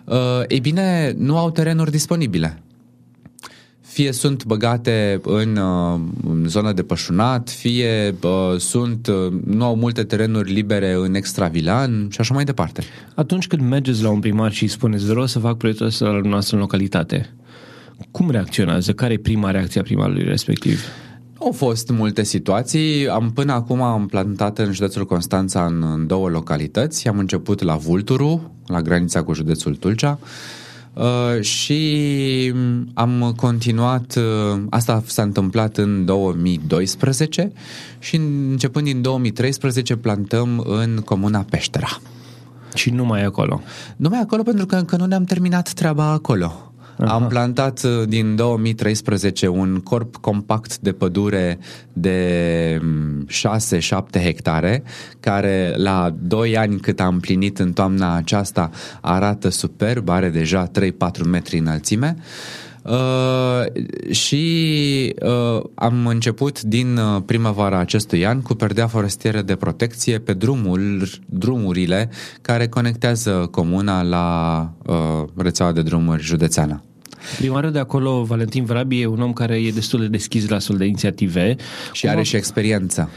uh, 0.05 0.41
ei 0.47 0.59
bine, 0.59 1.13
nu 1.17 1.37
au 1.37 1.51
terenuri 1.51 1.91
disponibile 1.91 2.61
fie 3.97 4.11
sunt 4.11 4.45
băgate 4.45 5.19
în, 5.23 5.55
uh, 5.55 5.99
în 6.27 6.47
zona 6.47 6.73
de 6.73 6.83
pășunat, 6.83 7.49
fie 7.49 8.15
uh, 8.23 8.57
sunt, 8.57 9.07
uh, 9.07 9.33
nu 9.45 9.63
au 9.63 9.75
multe 9.75 10.03
terenuri 10.03 10.51
libere 10.51 10.93
în 10.93 11.15
extravilan 11.15 12.07
și 12.09 12.19
așa 12.19 12.33
mai 12.33 12.43
departe. 12.43 12.83
Atunci 13.15 13.47
când 13.47 13.61
mergeți 13.61 14.03
la 14.03 14.09
un 14.09 14.19
primar 14.19 14.51
și 14.51 14.63
îi 14.63 14.69
spuneți 14.69 15.05
vreau 15.05 15.25
să 15.25 15.39
fac 15.39 15.57
proiectul 15.57 15.85
ăsta 15.85 16.19
noastră 16.23 16.55
în 16.55 16.61
localitate, 16.61 17.35
cum 18.11 18.29
reacționează? 18.29 18.93
Care 18.93 19.13
e 19.13 19.17
prima 19.17 19.51
reacție 19.51 19.79
a 19.79 19.83
primarului 19.83 20.23
respectiv? 20.23 20.79
au 21.39 21.51
fost 21.51 21.89
multe 21.89 22.23
situații. 22.23 23.07
Am 23.07 23.31
până 23.31 23.53
acum 23.53 23.81
am 23.81 24.05
plantat 24.05 24.57
în 24.57 24.73
județul 24.73 25.05
Constanța 25.05 25.65
în, 25.65 25.83
în 25.93 26.07
două 26.07 26.29
localități. 26.29 27.07
Am 27.07 27.17
început 27.17 27.61
la 27.61 27.75
Vulturu, 27.75 28.51
la 28.65 28.81
granița 28.81 29.23
cu 29.23 29.33
județul 29.33 29.75
Tulcea. 29.75 30.19
Uh, 30.97 31.41
și 31.41 32.53
am 32.93 33.33
continuat, 33.35 34.15
uh, 34.15 34.61
asta 34.69 35.03
s-a 35.05 35.21
întâmplat 35.21 35.77
în 35.77 36.05
2012 36.05 37.51
și 37.99 38.15
începând 38.15 38.85
din 38.85 39.01
2013 39.01 39.95
plantăm 39.95 40.63
în 40.67 41.01
comuna 41.05 41.45
Peștera. 41.49 41.99
Și 42.73 42.89
numai 42.89 43.23
acolo? 43.23 43.61
Numai 43.95 44.19
acolo 44.19 44.43
pentru 44.43 44.65
că 44.65 44.75
încă 44.75 44.95
nu 44.95 45.05
ne-am 45.05 45.23
terminat 45.23 45.73
treaba 45.73 46.11
acolo. 46.11 46.66
Aha. 46.99 47.13
Am 47.13 47.27
plantat 47.27 47.83
uh, 47.83 48.07
din 48.07 48.35
2013 48.35 49.47
un 49.47 49.79
corp 49.83 50.15
compact 50.15 50.77
de 50.77 50.91
pădure 50.91 51.59
de 51.93 52.81
6-7 52.81 52.81
mm, 52.81 54.07
hectare, 54.11 54.83
care 55.19 55.73
la 55.75 56.15
2 56.21 56.57
ani 56.57 56.79
cât 56.79 56.99
am 56.99 57.19
plinit 57.19 57.59
în 57.59 57.73
toamna 57.73 58.15
aceasta 58.15 58.69
arată 59.01 59.49
superb, 59.49 60.09
are 60.09 60.29
deja 60.29 60.71
3-4 60.71 60.71
metri 61.25 61.57
înălțime. 61.57 62.15
Uh, 62.87 63.63
și 64.11 65.15
uh, 65.21 65.63
am 65.75 66.07
început 66.07 66.61
din 66.61 66.97
uh, 66.97 67.21
primăvara 67.25 67.77
acestui 67.77 68.25
an 68.25 68.41
cu 68.41 68.53
perdea 68.53 68.87
forestieră 68.87 69.41
de 69.41 69.55
protecție 69.55 70.19
pe 70.19 70.33
drumul, 70.33 71.07
drumurile 71.25 72.09
care 72.41 72.67
conectează 72.67 73.47
comuna 73.51 74.01
la 74.01 74.69
uh, 74.85 74.95
rețeaua 75.35 75.71
de 75.71 75.81
drumuri 75.81 76.21
județeană. 76.21 76.86
Primarul 77.37 77.71
de 77.71 77.79
acolo, 77.79 78.23
Valentin 78.23 78.65
Vrabi, 78.65 79.01
e 79.01 79.05
un 79.05 79.21
om 79.21 79.33
care 79.33 79.55
e 79.55 79.71
destul 79.71 79.99
de 79.99 80.07
deschis 80.07 80.49
la 80.49 80.55
astfel 80.55 80.77
de 80.77 80.85
inițiative. 80.85 81.55
Și 81.91 82.01
Cum 82.01 82.09
are 82.09 82.19
a... 82.19 82.23
și 82.23 82.35
experiență. 82.35 83.09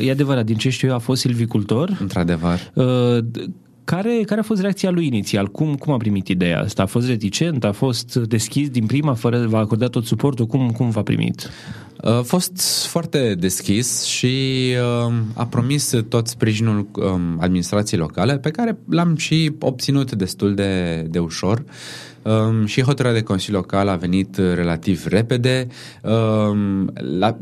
E 0.00 0.10
adevărat, 0.10 0.44
din 0.44 0.56
ce 0.56 0.70
știu 0.70 0.88
eu, 0.88 0.94
a 0.94 0.98
fost 0.98 1.20
silvicultor. 1.20 1.96
Într-adevăr. 2.00 2.70
Uh, 2.74 3.18
care, 3.84 4.22
care 4.26 4.40
a 4.40 4.42
fost 4.42 4.60
reacția 4.60 4.90
lui 4.90 5.06
inițial? 5.06 5.46
Cum, 5.46 5.74
cum 5.74 5.92
a 5.92 5.96
primit 5.96 6.28
ideea 6.28 6.60
asta? 6.60 6.82
A 6.82 6.86
fost 6.86 7.08
reticent? 7.08 7.64
A 7.64 7.72
fost 7.72 8.14
deschis 8.14 8.68
din 8.68 8.86
prima, 8.86 9.14
fără 9.14 9.46
va 9.46 9.58
acorda 9.58 9.86
tot 9.86 10.04
suportul? 10.04 10.46
Cum, 10.46 10.70
cum 10.70 10.90
v-a 10.90 11.02
primit? 11.02 11.50
A 12.02 12.22
fost 12.22 12.86
foarte 12.86 13.34
deschis 13.34 14.02
și 14.04 14.36
uh, 15.06 15.12
a 15.34 15.46
promis 15.46 15.94
tot 16.08 16.26
sprijinul 16.26 16.86
uh, 16.94 17.04
administrației 17.38 18.00
locale, 18.00 18.38
pe 18.38 18.50
care 18.50 18.78
l-am 18.88 19.16
și 19.16 19.52
obținut 19.60 20.12
destul 20.12 20.54
de, 20.54 21.02
de 21.10 21.18
ușor. 21.18 21.64
Um, 22.22 22.66
și 22.66 22.82
hotărârea 22.82 23.18
de 23.18 23.24
Consiliu 23.24 23.58
Local 23.58 23.88
a 23.88 23.96
venit 23.96 24.36
relativ 24.36 25.06
repede. 25.06 25.66
Um, 26.02 26.90
la, 26.94 27.38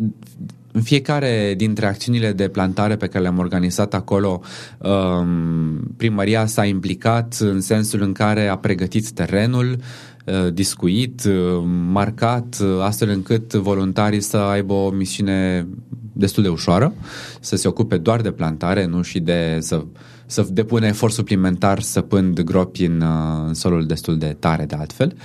în 0.72 0.82
fiecare 0.82 1.54
dintre 1.56 1.86
acțiunile 1.86 2.32
de 2.32 2.48
plantare 2.48 2.96
pe 2.96 3.06
care 3.06 3.22
le-am 3.22 3.38
organizat 3.38 3.94
acolo, 3.94 4.40
um, 4.78 5.94
primăria 5.96 6.46
s-a 6.46 6.64
implicat 6.64 7.36
în 7.40 7.60
sensul 7.60 8.02
în 8.02 8.12
care 8.12 8.48
a 8.48 8.56
pregătit 8.56 9.10
terenul, 9.10 9.76
uh, 10.24 10.52
discuit, 10.52 11.24
uh, 11.24 11.62
marcat, 11.90 12.58
uh, 12.62 12.82
astfel 12.82 13.08
încât 13.08 13.52
voluntarii 13.52 14.20
să 14.20 14.36
aibă 14.36 14.72
o 14.72 14.90
misiune 14.90 15.66
destul 16.12 16.42
de 16.42 16.48
ușoară, 16.48 16.94
să 17.40 17.56
se 17.56 17.68
ocupe 17.68 17.96
doar 17.96 18.20
de 18.20 18.30
plantare, 18.30 18.86
nu 18.86 19.02
și 19.02 19.20
de 19.20 19.58
să 19.60 19.84
să 20.30 20.46
depună 20.50 20.86
efort 20.86 21.12
suplimentar 21.12 21.80
săpând 21.80 22.40
gropi 22.40 22.84
în, 22.84 23.00
uh, 23.00 23.44
în 23.46 23.54
solul 23.54 23.86
destul 23.86 24.18
de 24.18 24.36
tare 24.38 24.64
de 24.64 24.74
altfel. 24.74 25.16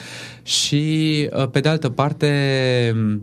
Și, 0.43 1.29
uh, 1.33 1.49
pe 1.49 1.59
de 1.59 1.69
altă 1.69 1.89
parte, 1.89 2.29
um, 2.95 3.21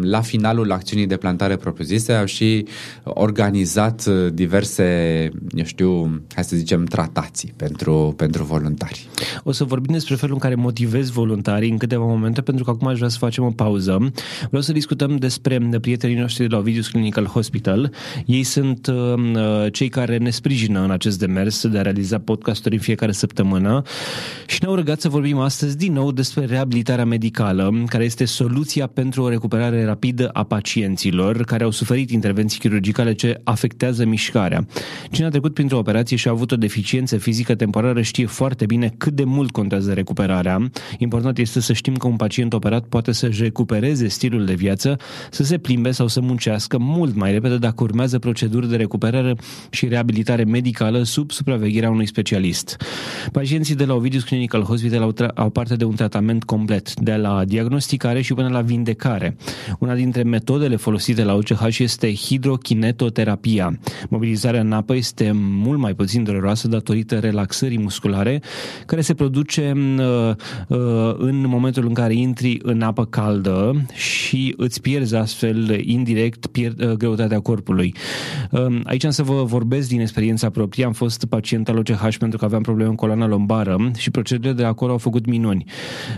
la 0.00 0.20
finalul 0.20 0.72
acțiunii 0.72 1.06
de 1.06 1.16
plantare 1.16 1.56
propriu-zise 1.56 2.12
au 2.12 2.24
și 2.24 2.66
organizat 3.04 4.06
uh, 4.06 4.32
diverse, 4.32 4.84
eu 5.50 5.64
știu, 5.64 6.22
hai 6.34 6.44
să 6.44 6.56
zicem, 6.56 6.84
tratații 6.84 7.52
pentru, 7.56 8.14
pentru 8.16 8.44
voluntari. 8.44 9.08
O 9.42 9.52
să 9.52 9.64
vorbim 9.64 9.92
despre 9.92 10.14
felul 10.14 10.34
în 10.34 10.40
care 10.40 10.54
motivezi 10.54 11.12
voluntarii 11.12 11.70
în 11.70 11.76
câteva 11.76 12.04
momente, 12.04 12.40
pentru 12.40 12.64
că 12.64 12.70
acum 12.70 12.86
aș 12.86 12.96
vrea 12.96 13.08
să 13.08 13.18
facem 13.18 13.44
o 13.44 13.50
pauză. 13.50 14.10
Vreau 14.46 14.62
să 14.62 14.72
discutăm 14.72 15.16
despre 15.16 15.58
prietenii 15.80 16.16
noștri 16.16 16.46
de 16.48 16.54
la 16.54 16.58
Ovidius 16.60 16.88
Clinical 16.88 17.26
Hospital. 17.26 17.92
Ei 18.26 18.42
sunt 18.42 18.86
uh, 18.86 19.72
cei 19.72 19.88
care 19.88 20.16
ne 20.16 20.30
sprijină 20.30 20.80
în 20.80 20.90
acest 20.90 21.18
demers 21.18 21.66
de 21.66 21.78
a 21.78 21.82
realiza 21.82 22.18
podcasturi 22.18 22.74
în 22.74 22.80
fiecare 22.80 23.12
săptămână 23.12 23.82
și 24.46 24.58
ne-au 24.62 24.74
rugat 24.74 25.00
să 25.00 25.08
vorbim 25.08 25.38
astăzi 25.38 25.76
din 25.76 25.92
nou 25.92 26.12
despre 26.12 26.44
reabilitarea 26.44 27.04
medicală, 27.04 27.84
care 27.86 28.04
este 28.04 28.24
soluția 28.24 28.86
pentru 28.86 29.22
o 29.22 29.28
recuperare 29.28 29.47
rapidă 29.84 30.28
a 30.28 30.42
pacienților 30.42 31.44
care 31.44 31.64
au 31.64 31.70
suferit 31.70 32.10
intervenții 32.10 32.58
chirurgicale 32.58 33.12
ce 33.12 33.40
afectează 33.44 34.04
mișcarea. 34.04 34.66
Cine 35.10 35.26
a 35.26 35.30
trecut 35.30 35.54
printr-o 35.54 35.78
operație 35.78 36.16
și 36.16 36.28
a 36.28 36.30
avut 36.30 36.52
o 36.52 36.56
deficiență 36.56 37.16
fizică 37.16 37.54
temporară 37.54 38.02
știe 38.02 38.26
foarte 38.26 38.66
bine 38.66 38.94
cât 38.96 39.12
de 39.12 39.24
mult 39.24 39.50
contează 39.50 39.92
recuperarea. 39.92 40.70
Important 40.98 41.38
este 41.38 41.60
să 41.60 41.72
știm 41.72 41.96
că 41.96 42.06
un 42.06 42.16
pacient 42.16 42.52
operat 42.52 42.84
poate 42.84 43.12
să-și 43.12 43.42
recupereze 43.42 44.08
stilul 44.08 44.44
de 44.44 44.54
viață, 44.54 44.96
să 45.30 45.44
se 45.44 45.58
plimbe 45.58 45.90
sau 45.90 46.06
să 46.06 46.20
muncească 46.20 46.78
mult 46.78 47.14
mai 47.14 47.32
repede 47.32 47.58
dacă 47.58 47.82
urmează 47.82 48.18
proceduri 48.18 48.68
de 48.68 48.76
recuperare 48.76 49.34
și 49.70 49.88
reabilitare 49.88 50.44
medicală 50.44 51.02
sub 51.02 51.30
supravegherea 51.30 51.90
unui 51.90 52.06
specialist. 52.06 52.76
Pacienții 53.32 53.74
de 53.74 53.84
la 53.84 53.94
Ovidius 53.94 54.22
Clinical 54.24 54.62
Hospital 54.62 55.02
au, 55.02 55.12
tra- 55.12 55.34
au 55.34 55.50
parte 55.50 55.76
de 55.76 55.84
un 55.84 55.94
tratament 55.94 56.44
complet, 56.44 57.00
de 57.00 57.14
la 57.14 57.44
diagnosticare 57.44 58.20
și 58.20 58.34
până 58.34 58.48
la 58.48 58.60
vindecare. 58.60 59.36
Una 59.78 59.94
dintre 59.94 60.22
metodele 60.22 60.76
folosite 60.76 61.24
la 61.24 61.34
OCH 61.34 61.78
este 61.78 62.14
hidrokinetoterapia. 62.14 63.78
Mobilizarea 64.08 64.60
în 64.60 64.72
apă 64.72 64.96
este 64.96 65.30
mult 65.34 65.78
mai 65.78 65.94
puțin 65.94 66.22
dureroasă 66.22 66.68
datorită 66.68 67.18
relaxării 67.18 67.78
musculare, 67.78 68.42
care 68.86 69.00
se 69.00 69.14
produce 69.14 69.72
uh, 69.76 70.34
uh, 70.68 71.14
în 71.18 71.46
momentul 71.46 71.86
în 71.86 71.94
care 71.94 72.14
intri 72.14 72.58
în 72.62 72.82
apă 72.82 73.04
caldă 73.04 73.86
și 73.92 74.54
îți 74.56 74.80
pierzi 74.80 75.14
astfel 75.14 75.80
indirect 75.80 76.46
pierd, 76.46 76.82
uh, 76.82 76.90
greutatea 76.90 77.40
corpului. 77.40 77.94
Uh, 78.50 78.80
aici 78.84 79.04
am 79.04 79.10
să 79.10 79.22
vă 79.22 79.42
vorbesc 79.44 79.88
din 79.88 80.00
experiența 80.00 80.50
proprie. 80.50 80.84
Am 80.84 80.92
fost 80.92 81.24
pacient 81.24 81.68
al 81.68 81.76
OCH 81.76 82.16
pentru 82.18 82.38
că 82.38 82.44
aveam 82.44 82.62
probleme 82.62 82.90
în 82.90 82.94
coloana 82.96 83.26
lombară 83.26 83.90
și 83.96 84.10
procedurile 84.10 84.52
de 84.52 84.64
acolo 84.64 84.92
au 84.92 84.98
făcut 84.98 85.26
minuni. 85.26 85.64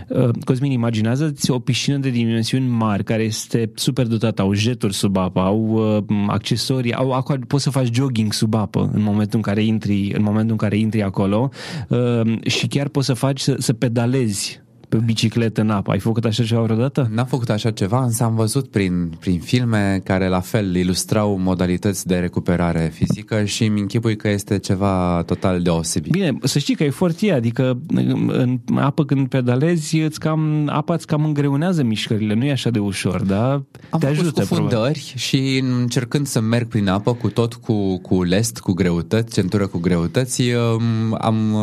Uh, 0.07 0.29
Cosmin, 0.43 0.71
imaginează-ți 0.71 1.51
o 1.51 1.59
piscină 1.59 1.97
de 1.97 2.09
dimensiuni 2.09 2.67
mari 2.67 3.03
care 3.11 3.23
este 3.23 3.71
super 3.75 4.07
dotată, 4.07 4.41
au 4.41 4.53
jeturi 4.53 4.93
sub 4.93 5.17
apă, 5.17 5.39
au 5.39 5.59
uh, 5.59 6.03
accesorii, 6.27 6.93
au, 6.93 7.11
au, 7.11 7.23
poți 7.47 7.63
să 7.63 7.69
faci 7.69 7.93
jogging 7.93 8.33
sub 8.33 8.53
apă 8.53 8.89
în 8.93 9.01
momentul 9.01 9.35
în 9.35 9.41
care 9.41 9.63
intri, 9.63 10.11
în 10.15 10.23
momentul 10.23 10.51
în 10.51 10.57
care 10.57 10.77
intri 10.77 11.03
acolo 11.03 11.49
uh, 11.87 12.47
și 12.47 12.67
chiar 12.67 12.87
poți 12.87 13.05
să 13.05 13.13
faci 13.13 13.39
să, 13.39 13.55
să 13.57 13.73
pedalezi 13.73 14.61
pe 14.91 14.97
bicicletă 15.05 15.61
în 15.61 15.69
apă. 15.69 15.91
Ai 15.91 15.99
făcut 15.99 16.25
așa 16.25 16.43
ceva 16.43 16.61
vreodată? 16.61 17.09
N-am 17.11 17.25
făcut 17.25 17.49
așa 17.49 17.71
ceva, 17.71 18.03
însă 18.03 18.23
am 18.23 18.35
văzut 18.35 18.67
prin, 18.67 19.11
prin 19.19 19.39
filme 19.39 20.01
care 20.03 20.27
la 20.27 20.39
fel 20.39 20.75
ilustrau 20.75 21.37
modalități 21.37 22.07
de 22.07 22.15
recuperare 22.15 22.91
fizică 22.93 23.43
și 23.43 23.65
îmi 23.65 23.79
închipui 23.79 24.15
că 24.15 24.29
este 24.29 24.59
ceva 24.59 25.23
total 25.25 25.61
deosebit. 25.61 26.11
Bine, 26.11 26.37
să 26.43 26.59
știi 26.59 26.75
că 26.75 26.83
e 26.83 26.89
foarte 26.89 27.31
adică 27.31 27.81
în 28.27 28.59
apă 28.75 29.05
când 29.05 29.27
pedalezi, 29.27 29.97
îți 29.97 30.19
cam, 30.19 30.69
apa 30.71 30.93
îți 30.93 31.07
cam 31.07 31.25
îngreunează 31.25 31.83
mișcările, 31.83 32.33
nu 32.33 32.45
e 32.45 32.51
așa 32.51 32.69
de 32.69 32.79
ușor, 32.79 33.21
da? 33.21 33.51
Am 33.51 33.99
Te 33.99 34.05
făcut 34.05 34.19
ajută, 34.19 34.43
scufundări 34.43 34.69
probabil. 34.71 35.01
și 35.15 35.63
încercând 35.79 36.27
să 36.27 36.39
merg 36.39 36.67
prin 36.67 36.87
apă 36.87 37.13
cu 37.13 37.29
tot 37.29 37.53
cu, 37.53 37.97
cu 37.97 38.23
lest, 38.23 38.59
cu 38.59 38.71
greutăți, 38.73 39.33
centură 39.33 39.67
cu 39.67 39.77
greutăți, 39.77 40.41
um, 40.41 41.17
am, 41.21 41.55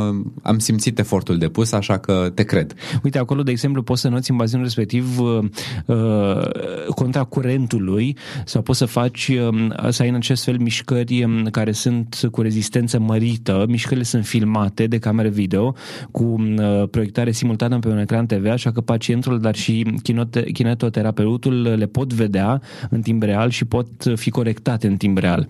am 0.43 0.59
simțit 0.59 0.99
efortul 0.99 1.39
depus, 1.39 1.73
așa 1.73 1.99
că 1.99 2.31
te 2.35 2.43
cred. 2.43 2.75
Uite, 3.03 3.18
Uite, 3.19 3.31
acolo, 3.31 3.43
de 3.43 3.51
exemplu, 3.51 3.83
poți 3.83 4.01
să 4.01 4.09
noți 4.09 4.31
în 4.31 4.37
bazinul 4.37 4.65
respectiv 4.65 5.19
uh, 5.19 5.39
uh, 5.87 6.49
contra 6.95 7.25
curentului 7.25 8.17
sau 8.45 8.63
poți 8.63 8.79
să 8.79 8.85
faci, 8.85 9.29
uh, 9.29 9.49
să 9.89 10.03
ai 10.03 10.09
în 10.09 10.15
acest 10.15 10.45
fel 10.45 10.59
mișcări 10.59 11.25
um, 11.25 11.45
care 11.45 11.73
sunt 11.73 12.29
cu 12.31 12.43
rezistență 12.43 12.99
mărită. 12.99 13.65
Mișcările 13.69 14.05
sunt 14.05 14.27
filmate 14.27 14.87
de 14.87 14.99
camere 14.99 15.29
video 15.29 15.75
cu 16.11 16.25
uh, 16.25 16.83
proiectare 16.91 17.31
simultană 17.31 17.79
pe 17.79 17.89
un 17.89 17.99
ecran 17.99 18.27
TV, 18.27 18.47
așa 18.47 18.73
că 18.73 18.81
pacientul, 18.81 19.41
dar 19.41 19.55
și 19.55 19.87
kinetoterapeutul 20.53 21.63
le 21.63 21.87
pot 21.87 22.13
vedea 22.13 22.61
în 22.91 23.01
timp 23.01 23.23
real 23.23 23.51
și 23.51 23.65
pot 23.65 23.87
fi 24.15 24.31
corectate 24.31 24.87
în 24.87 24.97
timp 24.97 25.19
real. 25.19 25.49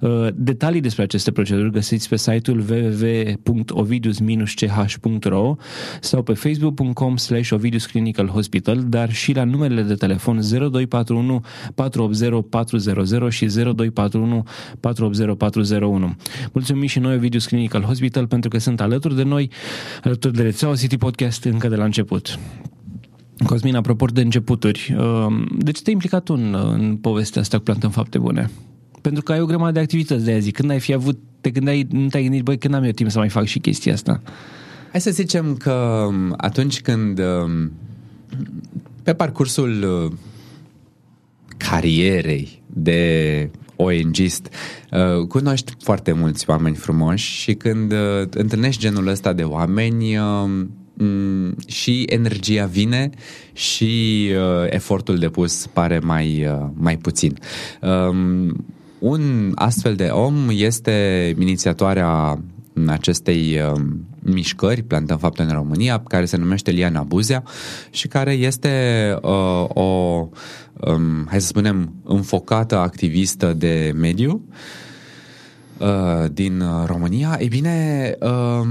Uh, 0.00 0.26
detalii 0.34 0.80
despre 0.80 1.02
aceste 1.02 1.30
proceduri 1.30 1.70
găsiți 1.70 2.08
pe 2.08 2.16
site-ul 2.16 2.64
www.ovidius-ch.ro 2.68 5.56
sau 6.00 6.22
pe 6.22 6.32
facebook.com 6.32 7.05
facebook.com 7.06 7.16
slash 7.16 7.52
Ovidius 7.52 7.86
Clinical 7.86 8.26
Hospital, 8.26 8.84
dar 8.88 9.12
și 9.12 9.32
la 9.32 9.44
numerele 9.44 9.82
de 9.82 9.94
telefon 9.94 10.40
0241 10.70 11.44
480 11.74 12.44
400 12.50 13.28
și 13.28 13.46
0241 13.46 14.42
480 14.80 15.36
401. 15.36 16.16
Mulțumim 16.52 16.86
și 16.86 16.98
noi 16.98 17.14
Ovidius 17.14 17.46
Clinical 17.46 17.82
Hospital 17.82 18.26
pentru 18.26 18.50
că 18.50 18.58
sunt 18.58 18.80
alături 18.80 19.16
de 19.16 19.22
noi, 19.22 19.50
alături 20.02 20.34
de 20.34 20.42
rețeaua 20.42 20.74
City 20.76 20.96
Podcast 20.96 21.44
încă 21.44 21.68
de 21.68 21.76
la 21.76 21.84
început. 21.84 22.38
Cosmin, 23.46 23.76
apropo 23.76 24.06
de 24.06 24.20
începuturi, 24.20 24.96
de 25.58 25.70
ce 25.70 25.82
te-ai 25.82 25.92
implicat 25.92 26.22
tu 26.22 26.32
în, 26.32 26.54
în 26.72 26.96
povestea 26.96 27.40
asta 27.40 27.56
cu 27.56 27.62
Plantăm 27.62 27.90
Fapte 27.90 28.18
Bune? 28.18 28.50
Pentru 29.00 29.22
că 29.22 29.32
ai 29.32 29.40
o 29.40 29.44
grămadă 29.44 29.72
de 29.72 29.80
activități 29.80 30.24
de 30.24 30.32
azi. 30.32 30.50
Când 30.50 30.70
ai 30.70 30.80
fi 30.80 30.92
avut, 30.92 31.18
te 31.40 31.50
gândeai, 31.50 31.86
nu 31.90 32.06
te-ai 32.08 32.22
gândit, 32.22 32.42
băi, 32.42 32.58
când 32.58 32.74
am 32.74 32.84
eu 32.84 32.90
timp 32.90 33.10
să 33.10 33.18
mai 33.18 33.28
fac 33.28 33.44
și 33.44 33.58
chestia 33.58 33.92
asta? 33.92 34.22
Hai 34.90 35.00
să 35.00 35.10
zicem 35.10 35.56
că 35.56 36.04
um, 36.08 36.34
atunci 36.36 36.80
când 36.80 37.18
um, 37.18 37.72
pe 39.02 39.14
parcursul 39.14 39.82
uh, 39.82 40.12
carierei 41.56 42.62
de 42.66 43.50
ONGist, 43.76 44.48
uh, 44.90 45.26
cunoști 45.26 45.72
foarte 45.82 46.12
mulți 46.12 46.50
oameni 46.50 46.76
frumoși 46.76 47.40
și 47.40 47.54
când 47.54 47.92
uh, 47.92 47.98
întâlnești 48.30 48.80
genul 48.80 49.06
ăsta 49.06 49.32
de 49.32 49.42
oameni, 49.42 50.18
um, 50.18 50.70
mm, 50.94 51.56
și 51.66 52.02
energia 52.02 52.66
vine 52.66 53.10
și 53.52 54.26
efortul 54.68 55.18
depus 55.18 55.66
pare 55.66 55.98
mai, 55.98 56.48
mai 56.74 56.96
puțin. 56.96 57.38
Un 58.98 59.52
astfel 59.54 59.94
de 59.94 60.04
om 60.04 60.48
este 60.50 61.34
inițiatoarea 61.38 62.38
acestei 62.86 63.60
uh, 63.60 63.82
mișcări, 64.32 64.82
Plantăm 64.82 65.18
Fapte 65.18 65.42
în 65.42 65.50
România, 65.50 66.02
care 66.08 66.24
se 66.24 66.36
numește 66.36 66.70
Liana 66.70 67.02
Buzea 67.02 67.42
și 67.90 68.08
care 68.08 68.32
este 68.32 69.14
uh, 69.22 69.64
o, 69.68 69.82
um, 70.72 71.26
hai 71.28 71.40
să 71.40 71.46
spunem, 71.46 71.94
înfocată 72.04 72.76
activistă 72.76 73.52
de 73.52 73.92
mediu 73.94 74.42
uh, 75.78 76.24
din 76.32 76.62
România. 76.86 77.36
Ei 77.40 77.48
bine, 77.48 78.14
uh, 78.20 78.66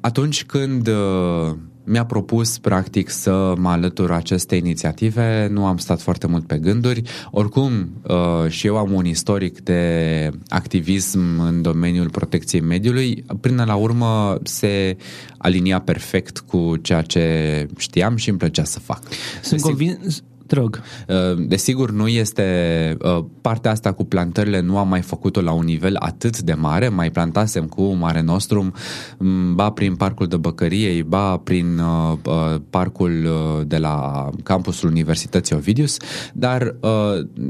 atunci 0.00 0.44
când 0.44 0.88
uh, 0.88 1.56
mi-a 1.84 2.04
propus 2.04 2.58
practic 2.58 3.10
să 3.10 3.54
mă 3.56 3.68
alătur 3.68 4.12
acestei 4.12 4.58
inițiative, 4.58 5.48
nu 5.50 5.66
am 5.66 5.76
stat 5.76 6.00
foarte 6.00 6.26
mult 6.26 6.46
pe 6.46 6.58
gânduri. 6.58 7.02
Oricum, 7.30 7.90
uh, 8.02 8.48
și 8.50 8.66
eu 8.66 8.76
am 8.76 8.92
un 8.92 9.04
istoric 9.04 9.60
de 9.60 10.30
activism 10.48 11.40
în 11.40 11.62
domeniul 11.62 12.10
protecției 12.10 12.60
mediului. 12.60 13.24
Până 13.40 13.64
la 13.64 13.74
urmă 13.74 14.38
se 14.42 14.96
alinia 15.38 15.80
perfect 15.80 16.38
cu 16.38 16.76
ceea 16.76 17.02
ce 17.02 17.66
știam 17.76 18.16
și 18.16 18.28
îmi 18.28 18.38
plăcea 18.38 18.64
să 18.64 18.78
fac. 18.78 19.02
Sunt 19.42 19.60
convins, 19.60 20.22
te 20.50 20.56
rog. 20.56 20.80
Uh, 21.08 21.46
desigur, 21.46 21.90
nu 21.90 22.08
este 22.08 22.96
uh, 23.00 23.24
partea 23.40 23.70
asta 23.70 23.92
cu 23.92 24.04
plantările, 24.04 24.60
nu 24.60 24.78
am 24.78 24.88
mai 24.88 25.00
făcut-o 25.00 25.40
la 25.40 25.52
un 25.52 25.64
nivel 25.64 25.96
atât 25.98 26.40
de 26.40 26.52
mare, 26.52 26.88
mai 26.88 27.10
plantasem 27.10 27.66
cu 27.66 27.82
Mare 27.82 28.20
Nostrum, 28.20 28.72
mm, 29.18 29.54
ba 29.54 29.70
prin 29.70 29.96
parcul 29.96 30.26
de 30.26 30.36
Băcăriei, 30.36 31.02
ba 31.02 31.36
prin 31.36 31.78
uh, 31.78 32.56
parcul 32.70 33.28
de 33.66 33.76
la 33.76 34.28
campusul 34.42 34.88
Universității 34.88 35.56
Ovidius, 35.56 35.96
dar 36.32 36.74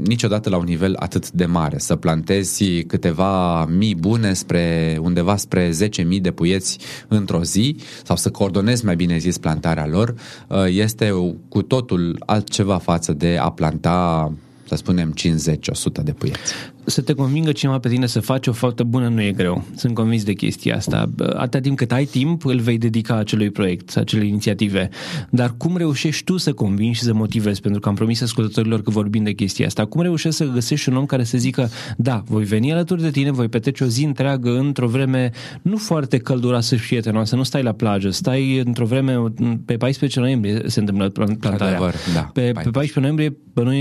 niciodată 0.03 0.49
la 0.49 0.57
un 0.57 0.63
nivel 0.63 0.95
atât 0.99 1.31
de 1.31 1.45
mare. 1.45 1.77
Să 1.77 1.95
plantezi 1.95 2.83
câteva 2.83 3.65
mii 3.65 3.95
bune 3.95 4.33
spre 4.33 4.97
undeva 5.01 5.35
spre 5.35 5.69
10.000 5.69 6.21
de 6.21 6.31
puieți 6.31 6.77
într-o 7.07 7.43
zi 7.43 7.75
sau 8.03 8.15
să 8.15 8.29
coordonezi 8.29 8.85
mai 8.85 8.95
bine 8.95 9.17
zis 9.17 9.37
plantarea 9.37 9.87
lor 9.87 10.13
este 10.67 11.13
cu 11.49 11.61
totul 11.61 12.23
altceva 12.25 12.77
față 12.91 13.13
de 13.13 13.37
a 13.37 13.49
planta 13.49 14.31
să 14.67 14.75
spunem 14.75 15.13
50-100 15.13 16.03
de 16.03 16.11
puieți 16.11 16.53
să 16.83 17.01
te 17.01 17.13
convingă 17.13 17.51
cineva 17.51 17.79
pe 17.79 17.89
tine 17.89 18.05
să 18.05 18.19
faci 18.19 18.47
o 18.47 18.51
faptă 18.51 18.83
bună 18.83 19.07
nu 19.07 19.21
e 19.21 19.31
greu. 19.31 19.63
Sunt 19.75 19.93
convins 19.93 20.23
de 20.23 20.33
chestia 20.33 20.75
asta. 20.75 21.09
Atâta 21.33 21.59
timp 21.59 21.77
cât 21.77 21.91
ai 21.91 22.05
timp, 22.05 22.45
îl 22.45 22.59
vei 22.59 22.77
dedica 22.77 23.15
acelui 23.15 23.49
proiect, 23.49 23.97
acelei 23.97 24.27
inițiative. 24.27 24.89
Dar 25.29 25.53
cum 25.57 25.77
reușești 25.77 26.23
tu 26.23 26.37
să 26.37 26.53
convingi 26.53 26.97
și 26.97 27.03
să 27.03 27.13
motivezi? 27.13 27.61
Pentru 27.61 27.79
că 27.79 27.89
am 27.89 27.95
promis 27.95 28.21
ascultătorilor 28.21 28.81
că 28.81 28.89
vorbim 28.89 29.23
de 29.23 29.31
chestia 29.31 29.65
asta. 29.65 29.85
Cum 29.85 30.01
reușești 30.01 30.37
să 30.37 30.45
găsești 30.45 30.89
un 30.89 30.95
om 30.95 31.05
care 31.05 31.23
să 31.23 31.37
zică, 31.37 31.69
da, 31.97 32.23
voi 32.25 32.43
veni 32.43 32.71
alături 32.71 33.01
de 33.01 33.11
tine, 33.11 33.31
voi 33.31 33.47
petrece 33.47 33.83
o 33.83 33.87
zi 33.87 34.03
întreagă 34.03 34.57
într-o 34.57 34.87
vreme 34.87 35.31
nu 35.61 35.77
foarte 35.77 36.17
călduroasă 36.17 36.75
și 36.75 36.87
prietenoasă, 36.87 37.35
nu 37.35 37.43
stai 37.43 37.63
la 37.63 37.71
plajă, 37.71 38.09
stai 38.09 38.61
într-o 38.65 38.85
vreme, 38.85 39.13
pe 39.65 39.77
14 39.77 40.19
noiembrie 40.19 40.61
se 40.65 40.79
întâmplă 40.79 41.09
plantarea. 41.09 41.67
Adevăr, 41.67 41.93
da, 42.13 42.21
pe, 42.33 42.41
pe 42.41 42.69
14 42.69 42.99
noiembrie 42.99 43.37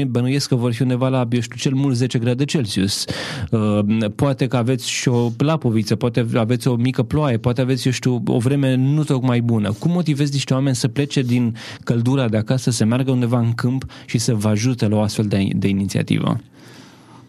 bănuiesc 0.06 0.48
că 0.48 0.54
vor 0.54 0.72
fi 0.72 0.82
undeva 0.82 1.08
la, 1.08 1.28
eu 1.30 1.40
știu, 1.40 1.56
cel 1.56 1.74
mult 1.74 1.96
10 1.96 2.18
grade 2.18 2.44
Celsius 2.44 2.89
Celsius, 2.90 3.04
uh, 3.50 4.10
poate 4.14 4.46
că 4.46 4.56
aveți 4.56 4.90
și 4.90 5.08
o 5.08 5.30
lapoviță, 5.38 5.96
poate 5.96 6.26
aveți 6.34 6.68
o 6.68 6.74
mică 6.74 7.02
ploaie, 7.02 7.36
poate 7.36 7.60
aveți, 7.60 7.86
eu 7.86 7.92
știu, 7.92 8.22
o 8.26 8.38
vreme 8.38 8.74
nu 8.74 9.04
tocmai 9.04 9.40
bună. 9.40 9.72
Cum 9.78 9.90
motivezi 9.90 10.32
niște 10.32 10.54
oameni 10.54 10.76
să 10.76 10.88
plece 10.88 11.22
din 11.22 11.56
căldura 11.84 12.28
de 12.28 12.36
acasă, 12.36 12.70
să 12.70 12.84
meargă 12.84 13.10
undeva 13.10 13.38
în 13.38 13.52
câmp 13.52 13.84
și 14.06 14.18
să 14.18 14.34
vă 14.34 14.48
ajute 14.48 14.88
la 14.88 14.96
o 14.96 15.00
astfel 15.00 15.26
de, 15.26 15.48
de 15.56 15.68
inițiativă? 15.68 16.40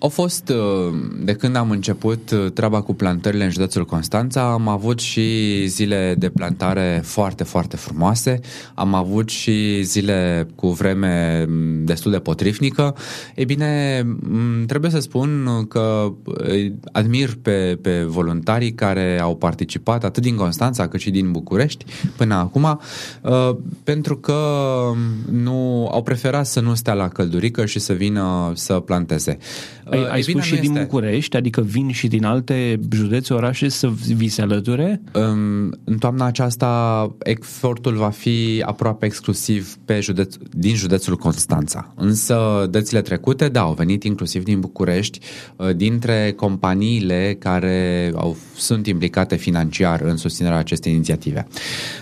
Au 0.01 0.09
fost, 0.09 0.49
uh, 0.49 0.93
de 1.23 1.33
când 1.33 1.55
am 1.55 1.71
început 1.71 2.31
uh, 2.31 2.51
treaba 2.51 2.81
cu 2.81 2.93
plantările 2.93 3.43
în 3.43 3.49
județul 3.49 3.85
Constanța, 3.85 4.51
am 4.51 4.67
avut 4.67 4.99
și 4.99 5.65
zile 5.67 6.15
de 6.17 6.29
plantare 6.29 7.01
foarte, 7.03 7.43
foarte 7.43 7.75
frumoase, 7.75 8.39
am 8.73 8.93
avut 8.93 9.29
și 9.29 9.81
zile 9.83 10.47
cu 10.55 10.67
vreme 10.67 11.45
mm, 11.49 11.85
destul 11.85 12.11
de 12.11 12.19
potrivnică. 12.19 12.95
Ei 13.35 13.45
bine, 13.45 14.01
mm, 14.05 14.65
trebuie 14.65 14.91
să 14.91 14.99
spun 14.99 15.65
că 15.69 16.13
uh, 16.25 16.71
admir 16.91 17.37
pe, 17.41 17.77
pe 17.81 18.03
voluntarii 18.03 18.73
care 18.73 19.19
au 19.19 19.35
participat 19.35 20.03
atât 20.03 20.23
din 20.23 20.35
Constanța 20.35 20.87
cât 20.87 20.99
și 20.99 21.11
din 21.11 21.31
București 21.31 21.85
până 22.17 22.35
acum, 22.35 22.79
pentru 23.83 24.17
că 24.17 24.35
mm, 24.95 25.35
nu 25.41 25.87
au 25.91 26.03
preferat 26.03 26.45
să 26.45 26.59
nu 26.59 26.73
stea 26.73 26.93
la 26.93 27.07
căldurică 27.07 27.65
și 27.65 27.79
să 27.79 27.93
vină 27.93 28.51
să 28.55 28.73
planteze. 28.73 29.37
Ai, 29.91 30.07
ai 30.11 30.21
spus 30.21 30.43
și 30.43 30.55
din 30.55 30.73
București, 30.73 31.37
adică 31.37 31.61
vin 31.61 31.91
și 31.91 32.07
din 32.07 32.25
alte 32.25 32.79
județe, 32.91 33.33
orașe 33.33 33.69
să 33.69 33.89
vi 34.15 34.27
se 34.27 34.41
alăture? 34.41 35.01
În 35.83 35.97
toamna 35.99 36.25
aceasta 36.25 37.11
efortul 37.19 37.95
va 37.95 38.09
fi 38.09 38.63
aproape 38.65 39.05
exclusiv 39.05 39.75
pe 39.85 39.99
județ, 39.99 40.35
din 40.51 40.75
județul 40.75 41.15
Constanța. 41.15 41.93
Însă 41.95 42.67
dățile 42.69 43.01
trecute, 43.01 43.47
da, 43.47 43.61
au 43.61 43.73
venit 43.73 44.03
inclusiv 44.03 44.43
din 44.43 44.59
București, 44.59 45.19
uh, 45.55 45.75
dintre 45.75 46.33
companiile 46.35 47.35
care 47.39 48.11
au, 48.15 48.37
sunt 48.55 48.87
implicate 48.87 49.35
financiar 49.35 50.01
în 50.01 50.17
susținerea 50.17 50.57
acestei 50.57 50.93
inițiative. 50.93 51.47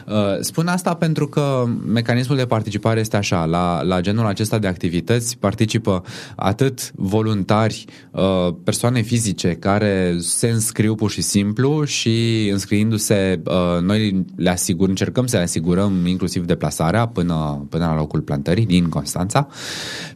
Uh, 0.08 0.14
spun 0.40 0.68
asta 0.68 0.94
pentru 0.94 1.28
că 1.28 1.64
mecanismul 1.86 2.38
de 2.38 2.46
participare 2.46 3.00
este 3.00 3.18
așa, 3.18 3.46
la, 3.46 3.82
la 3.82 4.02
genul 4.02 4.26
acesta 4.26 4.58
de 4.58 4.68
activități 4.68 5.38
participă 5.38 6.04
atât 6.36 6.92
voluntari 6.96 7.79
Uh, 8.12 8.54
persoane 8.64 9.02
fizice 9.02 9.54
care 9.54 10.16
se 10.20 10.48
înscriu 10.48 10.96
pur 10.96 11.12
și 11.12 11.22
simplu 11.22 11.84
și 11.84 12.50
înscriindu-se 12.52 13.42
uh, 13.46 13.82
noi 13.82 14.26
le 14.36 14.50
asigur, 14.50 14.90
încercăm 14.90 15.26
să 15.26 15.38
le 15.38 15.44
asigurăm 15.44 16.06
inclusiv 16.06 16.46
deplasarea 16.46 17.08
până, 17.08 17.66
până 17.70 17.86
la 17.86 17.96
locul 17.96 18.22
plantării 18.22 18.66
din 18.66 18.90
Constanța. 18.90 19.48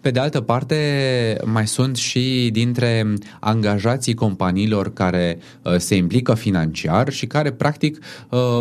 Pe 0.01 0.11
de 0.11 0.19
altă 0.19 0.41
parte 0.41 0.77
mai 1.45 1.67
sunt 1.67 1.95
și 1.95 2.49
dintre 2.51 3.13
angajații 3.39 4.13
companiilor 4.13 4.93
care 4.93 5.37
uh, 5.61 5.75
se 5.77 5.95
implică 5.95 6.33
financiar 6.33 7.11
și 7.11 7.25
care 7.25 7.51
practic 7.51 7.99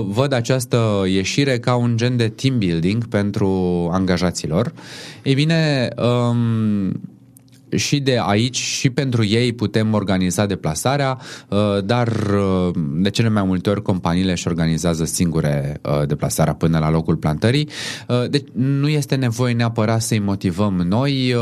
văd 0.07 0.33
această 0.33 1.05
ieșire 1.07 1.59
ca 1.59 1.75
un 1.75 1.97
gen 1.97 2.17
de 2.17 2.29
team 2.29 2.59
building 2.59 3.07
pentru 3.07 3.49
angajaților. 3.93 4.73
Ei 5.23 5.35
bine, 5.35 5.89
um, 5.97 7.01
și 7.77 8.01
de 8.01 8.19
aici 8.21 8.57
și 8.57 8.91
pentru 8.91 9.25
ei 9.25 9.53
putem 9.53 9.93
organiza 9.95 10.47
deplasarea, 10.47 11.19
uh, 11.49 11.59
dar 11.85 12.09
uh, 12.09 12.75
de 12.95 13.11
cele 13.11 13.29
mai 13.29 13.43
multe 13.43 13.71
ori 13.71 13.83
companiile 13.83 14.31
își 14.33 14.49
organizează 14.49 15.05
singure 15.05 15.81
uh, 15.83 16.07
deplasarea 16.07 16.55
până 16.55 16.79
la 16.79 16.91
locul 16.91 17.17
plantării. 17.17 17.69
Deci 18.31 18.47
nu 18.53 18.89
este 18.89 19.15
nevoie 19.15 19.55
neapărat 19.55 20.03
să-i 20.03 20.19
motivăm 20.19 20.75
noi, 20.75 21.35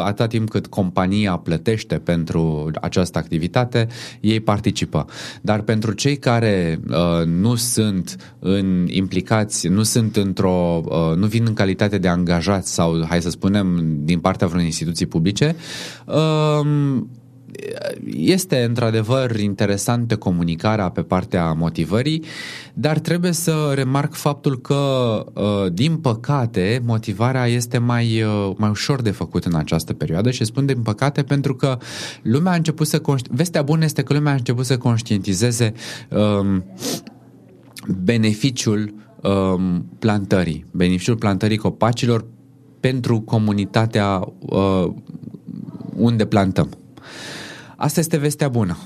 atâta 0.00 0.26
timp 0.26 0.50
cât 0.50 0.66
compania 0.66 1.36
plătește 1.36 1.98
pentru 1.98 2.70
această 2.80 3.18
activitate, 3.18 3.86
ei 4.20 4.40
participă. 4.40 5.06
Dar 5.40 5.60
pentru 5.60 5.92
cei 5.92 6.16
care 6.16 6.80
nu 7.26 7.54
sunt 7.54 8.34
în 8.38 8.86
implicați, 8.90 9.68
nu 9.68 9.82
sunt 9.82 10.16
într-o, 10.16 10.82
nu 11.16 11.26
vin 11.26 11.44
în 11.46 11.54
calitate 11.54 11.98
de 11.98 12.08
angajați 12.08 12.74
sau, 12.74 13.04
hai 13.08 13.22
să 13.22 13.30
spunem, 13.30 13.98
din 14.02 14.18
partea 14.18 14.46
vreunei 14.46 14.66
instituții 14.66 15.06
publice, 15.06 15.56
Um, 15.59 15.59
este 18.04 18.62
într-adevăr 18.62 19.38
interesantă 19.38 20.16
comunicarea 20.16 20.88
pe 20.88 21.02
partea 21.02 21.52
motivării, 21.52 22.24
dar 22.74 22.98
trebuie 22.98 23.32
să 23.32 23.72
remarc 23.74 24.14
faptul 24.14 24.60
că, 24.60 24.74
uh, 25.34 25.72
din 25.72 25.96
păcate, 25.96 26.82
motivarea 26.84 27.46
este 27.46 27.78
mai, 27.78 28.22
uh, 28.22 28.52
mai 28.56 28.68
ușor 28.68 29.02
de 29.02 29.10
făcut 29.10 29.44
în 29.44 29.54
această 29.54 29.92
perioadă 29.92 30.30
și 30.30 30.44
spun 30.44 30.66
din 30.66 30.82
păcate 30.82 31.22
pentru 31.22 31.54
că 31.54 31.78
lumea 32.22 32.52
a 32.52 32.56
început 32.56 32.86
să... 32.86 32.98
Conști... 32.98 33.28
Vestea 33.32 33.62
bună 33.62 33.84
este 33.84 34.02
că 34.02 34.12
lumea 34.12 34.32
a 34.32 34.36
început 34.36 34.64
să 34.64 34.78
conștientizeze 34.78 35.72
um, 36.08 36.64
beneficiul 38.04 38.94
um, 39.22 39.86
plantării, 39.98 40.66
beneficiul 40.70 41.16
plantării 41.16 41.56
copacilor 41.56 42.24
pentru 42.80 43.20
comunitatea 43.20 44.32
uh, 44.38 44.86
unde 45.96 46.24
plantăm. 46.24 46.68
Asta 47.76 48.00
este 48.00 48.16
vestea 48.16 48.48
bună. 48.48 48.78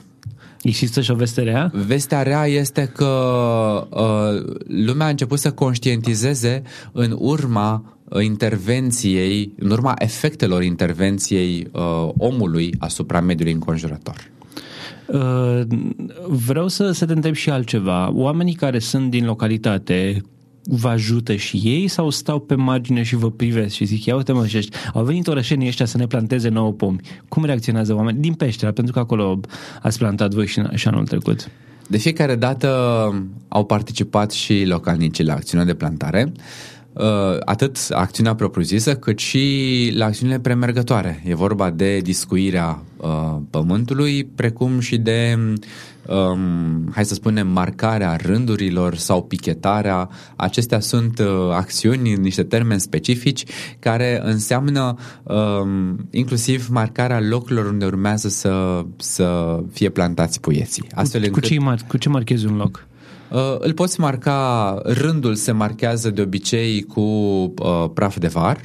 Există 0.63 1.01
și 1.01 1.11
o 1.11 1.15
veste 1.15 1.43
rea? 1.43 1.71
Vestea 1.87 2.23
rea 2.23 2.47
este 2.47 2.91
că 2.95 3.07
uh, 3.91 4.57
lumea 4.87 5.07
a 5.07 5.11
început 5.11 5.39
să 5.39 5.53
conștientizeze 5.53 6.63
în 6.93 7.17
urma 7.19 7.99
uh, 8.09 8.25
intervenției, 8.25 9.53
în 9.59 9.71
urma 9.71 9.95
efectelor 9.99 10.63
intervenției 10.63 11.69
uh, 11.73 12.09
omului 12.17 12.75
asupra 12.79 13.21
mediului 13.21 13.53
înconjurător. 13.53 14.31
Uh, 15.07 15.61
vreau 16.29 16.69
să, 16.69 16.91
să 16.91 17.07
te 17.07 17.13
întreb 17.13 17.35
și 17.35 17.51
altceva. 17.51 18.13
Oamenii 18.13 18.55
care 18.55 18.79
sunt 18.79 19.11
din 19.11 19.25
localitate, 19.25 20.23
vă 20.65 20.89
ajută 20.89 21.35
și 21.35 21.61
ei 21.65 21.89
sau 21.89 22.11
stau 22.11 22.41
pe 22.41 22.55
margine 22.55 23.03
și 23.03 23.17
vă 23.17 23.31
privesc 23.31 23.75
și 23.75 23.85
zic, 23.85 24.05
ia 24.05 24.17
uite 24.17 24.33
mă, 24.33 24.47
și 24.47 24.69
au 24.93 25.05
venit 25.05 25.27
orășenii 25.27 25.69
ăștia 25.69 25.87
să 25.87 25.97
ne 25.97 26.07
planteze 26.07 26.49
nouă 26.49 26.73
pomi. 26.73 27.01
Cum 27.29 27.45
reacționează 27.45 27.95
oamenii? 27.95 28.21
Din 28.21 28.35
peștera, 28.35 28.73
pentru 28.73 28.93
că 28.93 28.99
acolo 28.99 29.41
ați 29.83 29.99
plantat 29.99 30.35
voi 30.35 30.47
și, 30.47 30.63
și 30.75 30.89
anul 30.89 31.07
trecut. 31.07 31.51
De 31.89 31.99
fiecare 31.99 32.35
dată 32.35 32.69
au 33.49 33.65
participat 33.65 34.31
și 34.31 34.65
localnicii 34.67 35.25
la 35.25 35.33
acțiunea 35.33 35.67
de 35.67 35.75
plantare. 35.75 36.33
Uh, 36.37 36.43
Uh, 36.95 37.37
atât 37.45 37.77
acțiunea 37.91 38.35
propriu-zisă, 38.35 38.97
cât 38.97 39.19
și 39.19 39.93
la 39.97 40.05
acțiunile 40.05 40.39
premergătoare. 40.39 41.23
E 41.25 41.35
vorba 41.35 41.71
de 41.71 41.99
discuirea 41.99 42.83
uh, 42.97 43.37
pământului, 43.51 44.25
precum 44.25 44.81
și 44.81 44.97
de, 44.99 45.39
um, 46.09 46.91
hai 46.93 47.05
să 47.05 47.15
spunem, 47.15 47.49
marcarea 47.49 48.17
rândurilor 48.17 48.95
sau 48.95 49.23
pichetarea. 49.23 50.09
Acestea 50.37 50.81
sunt 50.81 51.19
uh, 51.19 51.51
acțiuni, 51.53 52.15
niște 52.15 52.43
termeni 52.43 52.81
specifici, 52.81 53.45
care 53.79 54.21
înseamnă 54.25 54.97
um, 55.23 56.09
inclusiv 56.11 56.69
marcarea 56.69 57.21
locurilor 57.21 57.67
unde 57.67 57.85
urmează 57.85 58.29
să, 58.29 58.85
să 58.97 59.59
fie 59.73 59.89
plantați 59.89 60.41
puieții. 60.41 60.85
Astfel 60.95 61.21
cu, 61.21 61.27
încât... 61.27 61.43
cu, 61.43 61.49
ce, 61.49 61.85
cu 61.89 61.97
ce 61.97 62.09
marchezi 62.09 62.47
un 62.47 62.57
loc? 62.57 62.87
Uh, 63.31 63.57
îl 63.59 63.73
poți 63.73 64.01
marca, 64.01 64.81
rândul 64.85 65.35
se 65.35 65.53
marchează 65.53 66.11
de 66.11 66.23
obicei 66.23 66.83
cu 66.83 67.01
uh, 67.01 67.91
praf 67.95 68.19
de 68.19 68.27
var, 68.27 68.61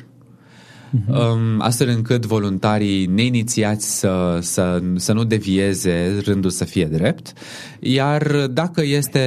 uh-huh. 0.89 1.32
um, 1.32 1.62
astfel 1.62 1.88
încât 1.88 2.25
voluntarii 2.25 3.06
neinițiați 3.06 3.99
să, 3.99 4.38
să, 4.41 4.82
să 4.95 5.13
nu 5.13 5.23
devieze, 5.23 6.21
rândul 6.25 6.49
să 6.49 6.65
fie 6.65 6.86
drept, 6.86 7.34
iar 7.80 8.47
dacă 8.47 8.84
este, 8.84 9.23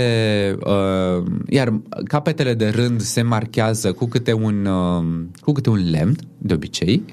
uh, 0.61 1.25
iar 1.49 1.81
capetele 2.05 2.55
de 2.55 2.69
rând 2.69 3.01
se 3.01 3.23
marchează 3.23 3.93
cu 3.93 4.07
câte 4.07 4.33
un, 4.33 4.67
uh, 4.67 5.25
cu 5.41 5.53
câte 5.53 5.71
un 5.71 5.91
lemn, 5.91 6.17
de 6.39 6.55
obicei, 6.55 7.05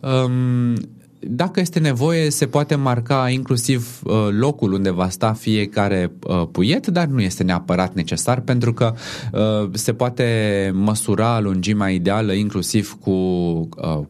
um, 0.00 0.74
dacă 1.20 1.60
este 1.60 1.78
nevoie, 1.78 2.30
se 2.30 2.46
poate 2.46 2.74
marca 2.74 3.28
inclusiv 3.28 4.00
uh, 4.04 4.28
locul 4.30 4.72
unde 4.72 4.90
va 4.90 5.08
sta 5.08 5.32
fiecare 5.32 6.12
uh, 6.26 6.42
puiet, 6.52 6.86
dar 6.86 7.06
nu 7.06 7.20
este 7.20 7.42
neapărat 7.42 7.94
necesar 7.94 8.40
pentru 8.40 8.72
că 8.72 8.94
uh, 9.32 9.70
se 9.72 9.92
poate 9.92 10.70
măsura 10.74 11.40
lungimea 11.40 11.88
ideală 11.88 12.32
inclusiv 12.32 12.96
cu 13.00 13.12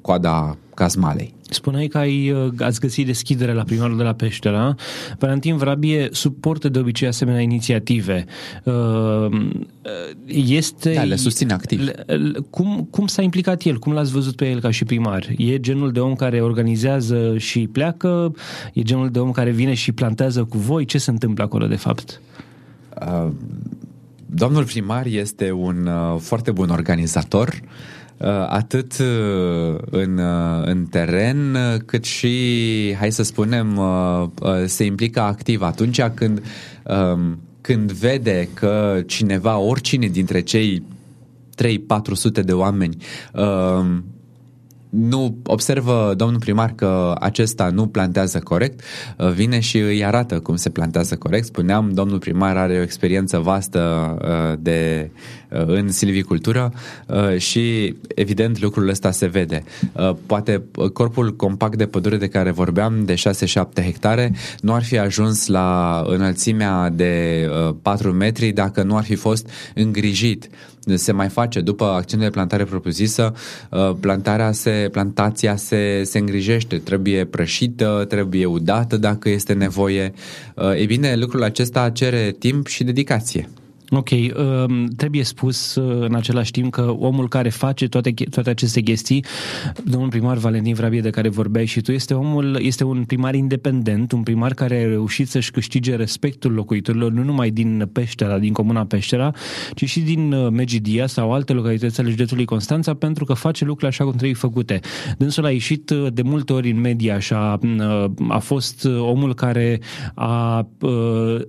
coada 0.01 0.57
cazmalei. 0.75 1.35
Spuneai 1.51 1.87
că 1.87 1.99
ai, 1.99 2.31
uh, 2.31 2.53
ați 2.59 2.81
găsit 2.81 3.07
deschidere 3.07 3.53
la 3.53 3.62
primarul 3.62 3.97
de 3.97 4.03
la 4.03 4.14
Peștera. 4.14 4.75
Valentin 5.18 5.57
Vrabie 5.57 6.09
suportă 6.12 6.68
de 6.68 6.79
obicei 6.79 7.09
asemenea 7.09 7.40
inițiative. 7.40 8.25
Uh, 10.29 10.45
este... 10.49 10.93
Da, 10.93 11.03
le 11.03 11.17
susține 11.17 11.53
activ. 11.53 11.91
Cum, 12.51 12.88
cum 12.91 13.07
s-a 13.07 13.23
implicat 13.23 13.62
el? 13.62 13.79
Cum 13.79 13.93
l-ați 13.93 14.12
văzut 14.12 14.37
pe 14.37 14.51
el 14.51 14.61
ca 14.61 14.71
și 14.71 14.85
primar? 14.85 15.27
E 15.37 15.61
genul 15.61 15.93
de 15.93 16.01
om 16.01 16.14
care 16.14 16.41
organizează 16.41 17.35
și 17.38 17.67
pleacă? 17.67 18.35
E 18.73 18.83
genul 18.83 19.11
de 19.11 19.19
om 19.19 19.31
care 19.31 19.51
vine 19.51 19.75
și 19.75 19.93
plantează 19.93 20.45
cu 20.45 20.59
voi? 20.59 20.85
Ce 20.85 20.99
se 20.99 21.11
întâmplă 21.11 21.45
acolo 21.45 21.67
de 21.67 21.77
fapt? 21.77 22.21
Uh, 23.01 23.29
domnul 24.27 24.64
primar 24.64 25.07
este 25.07 25.51
un 25.51 25.87
uh, 25.87 26.21
foarte 26.21 26.51
bun 26.51 26.69
organizator. 26.69 27.61
Uh, 27.62 27.69
Uh, 28.19 28.29
atât 28.49 28.99
uh, 28.99 29.79
în, 29.91 30.19
uh, 30.19 30.62
în 30.64 30.85
teren, 30.85 31.57
cât 31.87 32.05
și, 32.05 32.95
hai 32.99 33.12
să 33.12 33.23
spunem, 33.23 33.81
se 34.67 34.85
implică 34.85 35.21
activ 35.21 35.62
atunci 35.62 36.03
când, 36.03 36.43
um, 36.85 37.38
când 37.68 37.92
vede 37.92 38.48
că 38.54 39.02
cineva, 39.07 39.59
oricine 39.59 40.07
dintre 40.07 40.40
cei 40.40 40.83
3-400 42.40 42.44
de 42.44 42.52
oameni 42.52 42.96
um, 43.35 44.04
nu 44.88 45.37
observă 45.44 46.14
domnul 46.16 46.38
primar 46.38 46.72
că 46.74 47.14
acesta 47.20 47.70
nu 47.70 47.87
plantează 47.87 48.38
corect, 48.38 48.81
uh, 49.16 49.31
vine 49.31 49.61
și 49.61 49.78
îi 49.78 50.04
arată 50.04 50.40
cum 50.40 50.57
se 50.57 50.70
plantează 50.70 51.16
corect. 51.16 51.44
Spuneam, 51.44 51.90
domnul 51.92 52.18
primar 52.18 52.57
are 52.57 52.78
o 52.78 52.83
experiență 52.83 53.38
vastă 53.38 54.16
uh, 54.22 54.59
de, 54.61 55.11
uh, 55.48 55.48
în 55.49 55.91
silvicultură 55.91 56.73
și 57.37 57.95
evident 58.15 58.61
lucrul 58.61 58.89
ăsta 58.89 59.11
se 59.11 59.27
vede. 59.27 59.65
Poate 60.27 60.63
corpul 60.93 61.37
compact 61.37 61.77
de 61.77 61.87
pădure 61.87 62.17
de 62.17 62.29
care 62.29 62.51
vorbeam, 62.51 63.05
de 63.05 63.15
6-7 63.15 63.83
hectare, 63.83 64.33
nu 64.61 64.75
ar 64.75 64.85
fi 64.85 64.99
ajuns 64.99 65.47
la 65.47 66.03
înălțimea 66.07 66.91
de 66.91 67.45
4 67.83 68.13
metri 68.13 68.51
dacă 68.51 68.83
nu 68.83 68.97
ar 68.97 69.05
fi 69.05 69.15
fost 69.15 69.51
îngrijit 69.75 70.49
se 70.95 71.13
mai 71.13 71.29
face 71.29 71.61
după 71.61 71.85
acțiunea 71.85 72.27
de 72.27 72.33
plantare 72.33 72.65
propriu-zisă, 72.65 73.35
uh, 73.71 73.91
plantarea 74.01 74.53
se, 74.53 74.89
plantația 74.93 75.57
se, 75.57 76.03
se 76.05 76.19
îngrijește, 76.19 76.77
trebuie 76.77 77.25
prășită, 77.25 78.05
trebuie 78.09 78.45
udată 78.47 78.97
dacă 78.97 79.29
este 79.29 79.53
nevoie. 79.53 80.13
Uh, 80.55 80.81
e 80.81 80.85
bine, 80.85 81.17
lucrul 81.17 81.43
acesta 81.43 81.91
cere 81.91 82.37
timp 82.39 82.67
și 82.67 82.85
dedicație. 82.85 83.49
Ok, 83.90 84.09
um, 84.11 84.87
trebuie 84.87 85.22
spus 85.22 85.74
uh, 85.74 86.07
în 86.09 86.14
același 86.14 86.51
timp 86.51 86.72
că 86.72 86.94
omul 86.98 87.29
care 87.29 87.48
face 87.48 87.88
toate, 87.88 88.12
toate 88.31 88.51
aceste 88.51 88.81
chestii, 88.81 89.24
domnul 89.85 90.09
primar 90.09 90.37
Valentin 90.37 90.74
Vrabie 90.74 91.01
de 91.01 91.11
care 91.11 91.29
vorbeai 91.29 91.64
și 91.64 91.81
tu, 91.81 91.92
este 91.92 92.14
omul, 92.14 92.59
este 92.61 92.85
un 92.85 93.05
primar 93.05 93.35
independent, 93.35 94.12
un 94.12 94.22
primar 94.22 94.55
care 94.55 94.77
a 94.77 94.88
reușit 94.88 95.29
să-și 95.29 95.51
câștige 95.51 95.96
respectul 95.96 96.53
locuitorilor, 96.53 97.12
nu 97.12 97.22
numai 97.22 97.51
din 97.51 97.88
Peștera, 97.92 98.38
din 98.38 98.53
comuna 98.53 98.85
Peștera, 98.85 99.33
ci 99.74 99.85
și 99.85 100.01
din 100.01 100.33
uh, 100.33 100.51
Megidia 100.51 101.07
sau 101.07 101.33
alte 101.33 101.53
localități 101.53 102.01
ale 102.01 102.11
județului 102.11 102.44
Constanța, 102.44 102.94
pentru 102.94 103.24
că 103.24 103.33
face 103.33 103.64
lucrurile 103.64 103.88
așa 103.88 104.05
cum 104.05 104.12
trebuie 104.12 104.35
făcute. 104.35 104.81
Dânsul 105.18 105.44
a 105.44 105.51
ieșit 105.51 105.90
uh, 105.90 106.07
de 106.12 106.22
multe 106.22 106.53
ori 106.53 106.70
în 106.70 106.81
media 106.81 107.18
și 107.18 107.33
a, 107.33 107.59
a 108.29 108.38
fost 108.38 108.85
omul 108.85 109.35
care 109.35 109.81
a, 110.14 110.68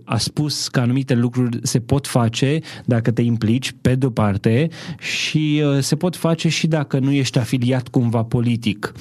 a 0.04 0.18
spus 0.18 0.68
că 0.68 0.80
anumite 0.80 1.16
lucruri 1.16 1.60
se 1.62 1.80
pot 1.80 2.08
face 2.08 2.29
face 2.30 2.60
dacă 2.86 3.12
te 3.12 3.22
implici, 3.22 3.74
pe 3.82 3.96
de-o 3.96 4.10
parte, 4.10 4.70
și 5.00 5.64
uh, 5.66 5.82
se 5.82 5.96
pot 5.96 6.16
face 6.16 6.50
și 6.50 6.68
dacă 6.68 7.00
nu 7.00 7.12
ești 7.12 7.38
afiliat 7.38 7.88
cumva 7.88 8.24
politic. 8.24 8.94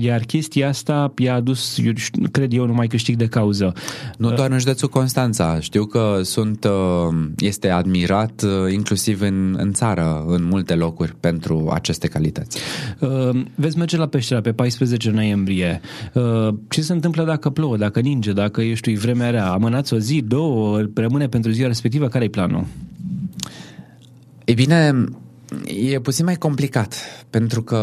Iar 0.00 0.20
chestia 0.20 0.68
asta 0.68 1.12
i-a 1.16 1.34
adus, 1.34 1.78
eu, 1.84 1.92
cred 2.30 2.52
eu, 2.52 2.66
numai 2.66 2.86
câștig 2.86 3.16
de 3.16 3.26
cauză. 3.26 3.72
Nu 4.18 4.32
doar 4.32 4.50
în 4.50 4.58
județul 4.58 4.88
Constanța. 4.88 5.60
Știu 5.60 5.84
că 5.84 6.20
sunt, 6.22 6.64
uh, 6.64 7.16
este 7.38 7.68
admirat 7.68 8.42
uh, 8.42 8.72
inclusiv 8.72 9.20
în, 9.20 9.54
în 9.58 9.72
țară, 9.72 10.24
în 10.26 10.44
multe 10.44 10.74
locuri, 10.74 11.14
pentru 11.20 11.70
aceste 11.72 12.08
calități. 12.08 12.58
Veți 13.54 13.78
merge 13.78 13.96
la 13.96 14.06
peștera 14.06 14.40
pe 14.40 14.52
14 14.52 15.10
noiembrie. 15.10 15.80
Ce 16.68 16.82
se 16.82 16.92
întâmplă 16.92 17.24
dacă 17.24 17.50
plouă, 17.50 17.76
dacă 17.76 18.00
ninge, 18.00 18.32
dacă, 18.32 18.60
eu 18.60 18.74
știu, 18.74 18.98
vremea 18.98 19.30
rea? 19.30 19.50
Amânați 19.50 19.94
o 19.94 19.98
zi, 19.98 20.22
două, 20.22 20.82
rămâne 20.94 21.28
pentru 21.28 21.50
ziua 21.50 21.68
respectivă? 21.68 22.08
Care-i 22.08 22.28
planul? 22.28 22.64
Ei 24.44 24.54
bine, 24.54 25.04
e 25.90 26.00
puțin 26.00 26.24
mai 26.24 26.36
complicat, 26.36 26.94
pentru 27.30 27.62
că 27.62 27.80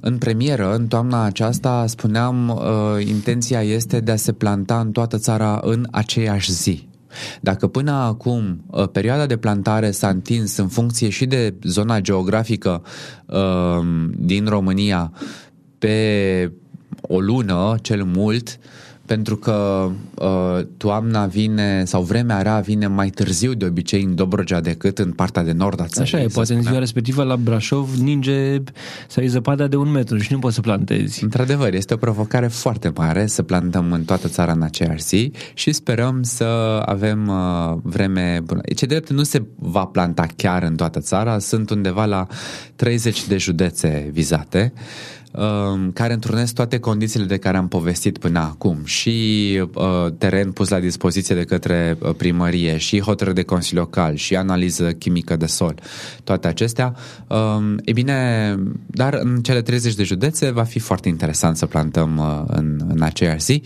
în 0.00 0.18
premieră, 0.18 0.74
în 0.74 0.86
toamna 0.86 1.24
aceasta, 1.24 1.84
spuneam, 1.86 2.48
uh, 2.48 3.06
intenția 3.06 3.62
este 3.62 4.00
de 4.00 4.10
a 4.10 4.16
se 4.16 4.32
planta 4.32 4.80
în 4.80 4.92
toată 4.92 5.18
țara 5.18 5.60
în 5.62 5.86
aceeași 5.90 6.52
zi. 6.52 6.88
Dacă 7.40 7.66
până 7.66 7.92
acum 7.92 8.64
uh, 8.66 8.88
perioada 8.88 9.26
de 9.26 9.36
plantare 9.36 9.90
s-a 9.90 10.08
întins 10.08 10.56
în 10.56 10.68
funcție 10.68 11.08
și 11.08 11.26
de 11.26 11.54
zona 11.62 12.00
geografică 12.00 12.82
uh, 13.26 13.86
din 14.16 14.46
România 14.46 15.12
pe 15.78 16.52
o 17.00 17.20
lună, 17.20 17.74
cel 17.80 18.04
mult, 18.04 18.58
pentru 19.06 19.36
că 19.36 19.88
uh, 20.14 20.66
toamna 20.76 21.26
vine 21.26 21.84
sau 21.84 22.02
vremea 22.02 22.42
rea 22.42 22.58
vine 22.58 22.86
mai 22.86 23.10
târziu 23.10 23.52
de 23.52 23.64
obicei 23.64 24.02
în 24.02 24.14
Dobrogea 24.14 24.60
decât 24.60 24.98
în 24.98 25.12
partea 25.12 25.42
de 25.42 25.52
nord 25.52 25.80
a 25.80 25.86
țării. 25.86 26.14
Așa 26.14 26.24
e, 26.24 26.26
poate 26.26 26.54
în 26.54 26.62
ziua 26.62 26.78
respectivă 26.78 27.22
la 27.22 27.36
Brașov 27.36 27.94
ninge 27.94 28.56
sau 29.08 29.22
e 29.22 29.26
zăpada 29.26 29.66
de 29.66 29.76
un 29.76 29.90
metru 29.90 30.18
și 30.18 30.32
nu 30.32 30.38
poți 30.38 30.54
să 30.54 30.60
plantezi. 30.60 31.24
Într-adevăr, 31.24 31.74
este 31.74 31.94
o 31.94 31.96
provocare 31.96 32.46
foarte 32.46 32.92
mare 32.94 33.26
să 33.26 33.42
plantăm 33.42 33.92
în 33.92 34.04
toată 34.04 34.28
țara 34.28 34.52
în 34.52 34.62
aceeași 34.62 35.02
zi 35.02 35.32
și 35.54 35.72
sperăm 35.72 36.22
să 36.22 36.44
avem 36.86 37.28
uh, 37.28 37.78
vreme 37.82 38.40
bună. 38.44 38.60
Ce 38.74 38.86
drept 38.86 39.10
nu 39.10 39.22
se 39.22 39.42
va 39.58 39.84
planta 39.84 40.26
chiar 40.36 40.62
în 40.62 40.76
toată 40.76 41.00
țara, 41.00 41.38
sunt 41.38 41.70
undeva 41.70 42.04
la 42.04 42.26
30 42.76 43.26
de 43.26 43.36
județe 43.36 44.10
vizate. 44.12 44.72
Um, 45.32 45.90
care 45.90 46.12
întrunesc 46.12 46.54
toate 46.54 46.78
condițiile 46.78 47.24
de 47.24 47.36
care 47.36 47.56
am 47.56 47.68
povestit 47.68 48.18
până 48.18 48.38
acum 48.38 48.78
și 48.84 49.10
uh, 49.74 50.12
teren 50.18 50.52
pus 50.52 50.68
la 50.68 50.80
dispoziție 50.80 51.34
de 51.34 51.44
către 51.44 51.96
uh, 52.00 52.14
primărie 52.16 52.76
și 52.76 53.00
hotărâre 53.00 53.34
de 53.34 53.42
consiliu 53.42 53.80
local 53.80 54.14
și 54.14 54.36
analiză 54.36 54.92
chimică 54.92 55.36
de 55.36 55.46
sol, 55.46 55.74
toate 56.24 56.48
acestea. 56.48 56.94
Um, 57.26 57.76
e 57.84 57.92
bine, 57.92 58.54
dar 58.86 59.14
în 59.14 59.40
cele 59.42 59.62
30 59.62 59.94
de 59.94 60.02
județe 60.02 60.50
va 60.50 60.62
fi 60.62 60.78
foarte 60.78 61.08
interesant 61.08 61.56
să 61.56 61.66
plantăm 61.66 62.16
uh, 62.16 62.42
în, 62.46 62.80
în 62.88 63.02
aceeași 63.02 63.44
zi. 63.44 63.62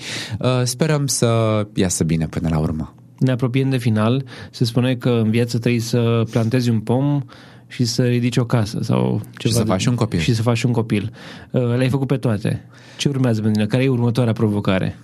Sperăm 0.64 1.06
să 1.06 1.62
iasă 1.74 2.04
bine 2.04 2.26
până 2.26 2.48
la 2.48 2.58
urmă. 2.58 2.94
Ne 3.18 3.30
apropiem 3.30 3.70
de 3.70 3.76
final. 3.76 4.24
Se 4.50 4.64
spune 4.64 4.94
că 4.94 5.10
în 5.10 5.30
viață 5.30 5.58
trebuie 5.58 5.80
să 5.80 6.22
plantezi 6.30 6.70
un 6.70 6.80
pom 6.80 7.22
și 7.66 7.84
să 7.84 8.06
ridici 8.06 8.36
o 8.36 8.44
casă 8.44 8.78
sau 8.82 9.20
ceva. 9.36 9.54
Și 9.54 9.60
să 9.60 9.64
faci 9.64 9.86
un 9.86 9.94
copil. 9.94 10.18
Și 10.18 10.34
să 10.34 10.42
faci 10.42 10.62
un 10.62 10.72
copil. 10.72 11.12
Uh, 11.50 11.76
le-ai 11.76 11.88
făcut 11.88 12.06
pe 12.06 12.16
toate. 12.16 12.64
Ce 12.96 13.08
urmează 13.08 13.40
pentru 13.40 13.60
tine? 13.60 13.66
Care 13.66 13.84
e 13.84 13.88
următoarea 13.88 14.32
provocare? 14.32 14.98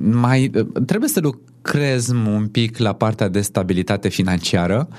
Mai, 0.00 0.50
uh, 0.54 0.66
trebuie 0.86 1.08
să 1.08 1.20
lucrez 1.20 2.08
un 2.08 2.48
pic 2.48 2.78
la 2.78 2.92
partea 2.92 3.28
de 3.28 3.40
stabilitate 3.40 4.08
financiară. 4.08 4.88
Uh, 4.90 4.96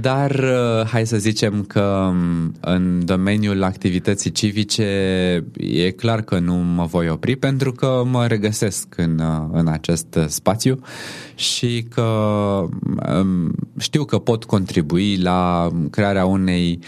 dar 0.00 0.30
uh, 0.30 0.86
hai 0.86 1.06
să 1.06 1.16
zicem 1.16 1.62
că 1.62 2.08
um, 2.10 2.54
în 2.60 3.04
domeniul 3.04 3.62
activității 3.62 4.30
civice 4.30 4.84
e 5.56 5.90
clar 5.90 6.22
că 6.22 6.38
nu 6.38 6.54
mă 6.54 6.84
voi 6.84 7.08
opri 7.08 7.36
pentru 7.36 7.72
că 7.72 8.02
mă 8.10 8.26
regăsesc 8.26 8.86
în, 8.96 9.18
uh, 9.18 9.48
în 9.52 9.68
acest 9.68 10.18
spațiu 10.26 10.80
și 11.34 11.86
că 11.94 12.02
um, 13.12 13.52
știu 13.78 14.04
că 14.04 14.18
pot 14.18 14.44
contribui 14.44 15.16
la 15.16 15.70
crearea 15.90 16.24
unei 16.24 16.78
uh, 16.80 16.86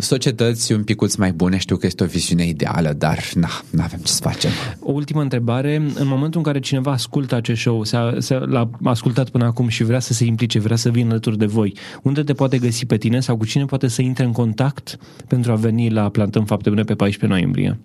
societăți 0.00 0.72
un 0.72 0.84
picuț 0.84 1.14
mai 1.14 1.32
bune. 1.32 1.58
Știu 1.58 1.76
că 1.76 1.86
este 1.86 2.02
o 2.02 2.06
viziune 2.06 2.46
ideală, 2.46 2.92
dar 2.92 3.18
na, 3.34 3.50
nu 3.70 3.82
avem 3.82 4.00
ce 4.02 4.12
să 4.12 4.20
facem. 4.22 4.50
O 4.80 4.92
ultimă 4.92 5.20
întrebare. 5.20 5.76
În 5.76 6.06
momentul 6.06 6.38
în 6.38 6.46
care 6.46 6.60
cineva 6.60 6.90
ascultă 6.90 7.34
acest 7.34 7.60
show, 7.60 7.84
s-a, 7.84 8.14
s-a, 8.18 8.38
l-a 8.38 8.70
ascultat 8.84 9.28
până 9.28 9.44
acum 9.44 9.68
și 9.68 9.84
vrea 9.84 10.00
să 10.00 10.12
se 10.12 10.24
implice, 10.24 10.58
vrea 10.58 10.76
să 10.76 10.90
vină 10.90 11.18
alături 11.20 11.38
de 11.38 11.46
voi, 11.46 11.76
unde 12.02 12.22
te 12.22 12.32
poate 12.32 12.58
găsi 12.58 12.86
pe 12.86 12.96
tine 12.96 13.20
sau 13.20 13.36
cu 13.36 13.44
cine 13.44 13.64
poate 13.64 13.88
să 13.88 14.02
intre 14.02 14.24
în 14.24 14.32
contact 14.32 14.98
pentru 15.28 15.52
a 15.52 15.54
veni 15.54 15.90
la 15.90 16.08
Plantăm 16.08 16.44
Fapte 16.44 16.68
Bune 16.68 16.82
pe 16.82 16.94
14 16.94 17.38
noiembrie? 17.38 17.78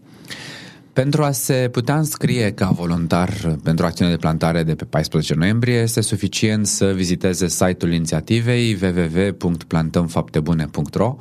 Pentru 0.93 1.23
a 1.23 1.31
se 1.31 1.69
putea 1.71 1.97
înscrie 1.97 2.51
ca 2.51 2.69
voluntar 2.69 3.57
pentru 3.63 3.85
acțiunea 3.85 4.13
de 4.13 4.19
plantare 4.19 4.63
de 4.63 4.75
pe 4.75 4.85
14 4.85 5.33
noiembrie, 5.33 5.75
este 5.75 6.01
suficient 6.01 6.67
să 6.67 6.85
viziteze 6.85 7.47
site-ul 7.47 7.93
inițiativei 7.93 8.77
www.plantămfaptebune.ro 8.81 11.15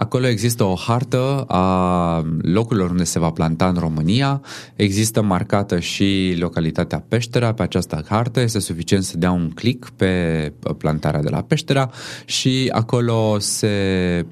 Acolo 0.00 0.26
există 0.26 0.64
o 0.64 0.74
hartă 0.74 1.44
a 1.48 2.24
locurilor 2.42 2.90
unde 2.90 3.04
se 3.04 3.18
va 3.18 3.30
planta 3.30 3.68
în 3.68 3.76
România. 3.78 4.40
Există 4.76 5.22
marcată 5.22 5.78
și 5.78 6.36
localitatea 6.38 7.04
Peștera 7.08 7.52
pe 7.52 7.62
această 7.62 8.04
hartă. 8.08 8.40
Este 8.40 8.58
suficient 8.58 9.04
să 9.04 9.18
dea 9.18 9.30
un 9.30 9.50
click 9.50 9.90
pe 9.90 10.52
plantarea 10.78 11.22
de 11.22 11.28
la 11.28 11.42
Peștera 11.42 11.90
și 12.24 12.70
acolo 12.72 13.36
se, 13.38 13.76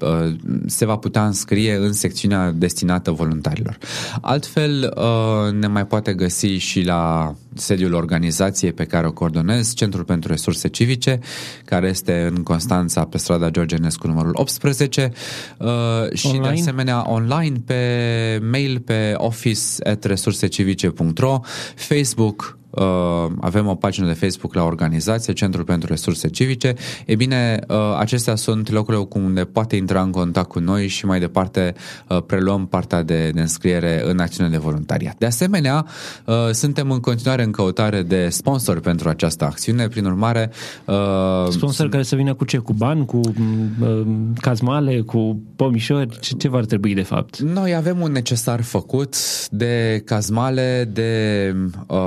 uh, 0.01 0.35
se 0.65 0.85
va 0.85 0.95
putea 0.95 1.25
înscrie 1.25 1.75
în 1.75 1.93
secțiunea 1.93 2.51
destinată 2.51 3.11
voluntarilor. 3.11 3.77
Altfel, 4.21 4.93
uh, 4.97 5.53
ne 5.53 5.67
mai 5.67 5.85
poate 5.85 6.13
găsi 6.13 6.47
și 6.47 6.81
la 6.81 7.33
sediul 7.55 7.93
organizației 7.93 8.73
pe 8.73 8.85
care 8.85 9.07
o 9.07 9.11
coordonez, 9.11 9.73
Centrul 9.73 10.03
pentru 10.03 10.29
Resurse 10.29 10.67
Civice, 10.67 11.19
care 11.65 11.87
este 11.87 12.31
în 12.35 12.43
Constanța, 12.43 13.05
pe 13.05 13.17
strada 13.17 13.49
George 13.49 13.75
Enescu 13.75 14.07
numărul 14.07 14.31
18 14.33 15.11
uh, 15.57 15.67
și 16.13 16.27
online? 16.27 16.47
de 16.47 16.53
asemenea 16.59 17.11
online 17.11 17.61
pe 17.65 18.39
mail 18.51 18.79
pe 18.79 19.13
office.resursecivice.ro 19.17 21.39
Facebook 21.75 22.53
Uh, 22.53 22.58
avem 23.39 23.67
o 23.67 23.75
pagină 23.75 24.07
de 24.07 24.13
Facebook 24.13 24.53
la 24.53 24.63
organizație, 24.63 25.33
Centrul 25.33 25.63
pentru 25.63 25.87
Resurse 25.87 26.27
Civice. 26.27 26.73
E 27.05 27.15
bine, 27.15 27.59
uh, 27.67 27.75
acestea 27.97 28.35
sunt 28.35 28.69
locurile 28.69 29.07
unde 29.13 29.43
poate 29.43 29.75
intra 29.75 30.01
în 30.01 30.11
contact 30.11 30.49
cu 30.49 30.59
noi 30.59 30.87
și 30.87 31.05
mai 31.05 31.19
departe 31.19 31.73
uh, 32.07 32.21
preluăm 32.25 32.65
partea 32.65 33.03
de, 33.03 33.29
de 33.33 33.41
înscriere 33.41 34.01
în 34.05 34.19
acțiune 34.19 34.49
de 34.49 34.57
voluntariat. 34.57 35.17
De 35.17 35.25
asemenea, 35.25 35.85
suntem 36.51 36.91
în 36.91 36.99
continuare 36.99 37.43
în 37.43 37.51
căutare 37.51 38.01
de 38.01 38.29
sponsori 38.29 38.81
pentru 38.81 39.09
această 39.09 39.45
acțiune, 39.45 39.87
prin 39.87 40.05
urmare... 40.05 40.51
Sponsor 41.49 41.89
care 41.89 42.03
să 42.03 42.15
vină 42.15 42.33
cu 42.33 42.45
ce? 42.45 42.57
Cu 42.57 42.73
bani? 42.73 43.05
Cu 43.05 43.19
cazmale? 44.41 44.99
Cu 45.01 45.41
pomișori? 45.55 46.19
Ce, 46.19 46.33
ce 46.33 46.49
v-ar 46.49 46.65
trebui 46.65 46.93
de 46.93 47.01
fapt? 47.01 47.37
Noi 47.37 47.75
avem 47.75 48.01
un 48.01 48.11
necesar 48.11 48.61
făcut 48.61 49.15
de 49.49 50.01
cazmale, 50.05 50.89
de 50.93 51.55
uh, 51.87 51.97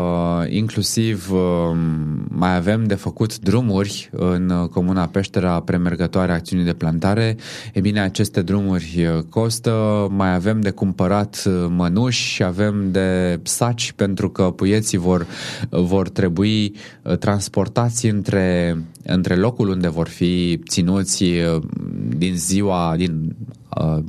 inclusiv 0.52 1.30
um, 1.32 1.78
mai 2.28 2.56
avem 2.56 2.84
de 2.84 2.94
făcut 2.94 3.38
drumuri 3.38 4.10
în 4.12 4.68
Comuna 4.70 5.06
Peștera 5.06 5.60
premergătoare 5.60 6.32
acțiunii 6.32 6.64
de 6.64 6.72
plantare. 6.72 7.36
E 7.72 7.80
bine, 7.80 8.00
aceste 8.00 8.42
drumuri 8.42 9.06
uh, 9.16 9.22
costă, 9.28 10.06
mai 10.10 10.34
avem 10.34 10.60
de 10.60 10.70
cumpărat 10.70 11.42
uh, 11.46 11.66
mănuși 11.68 12.22
și 12.22 12.42
avem 12.42 12.90
de 12.90 13.40
saci 13.42 13.92
pentru 13.92 14.30
că 14.30 14.42
puieții 14.42 14.98
vor, 14.98 15.26
vor 15.70 16.08
trebui 16.08 16.74
uh, 17.02 17.16
transportați 17.16 18.06
între, 18.06 18.76
între 19.02 19.34
locul 19.34 19.68
unde 19.68 19.88
vor 19.88 20.08
fi 20.08 20.60
ținuți 20.68 21.24
din 22.16 22.36
ziua, 22.36 22.94
din 22.96 23.36
Uh, 23.61 23.61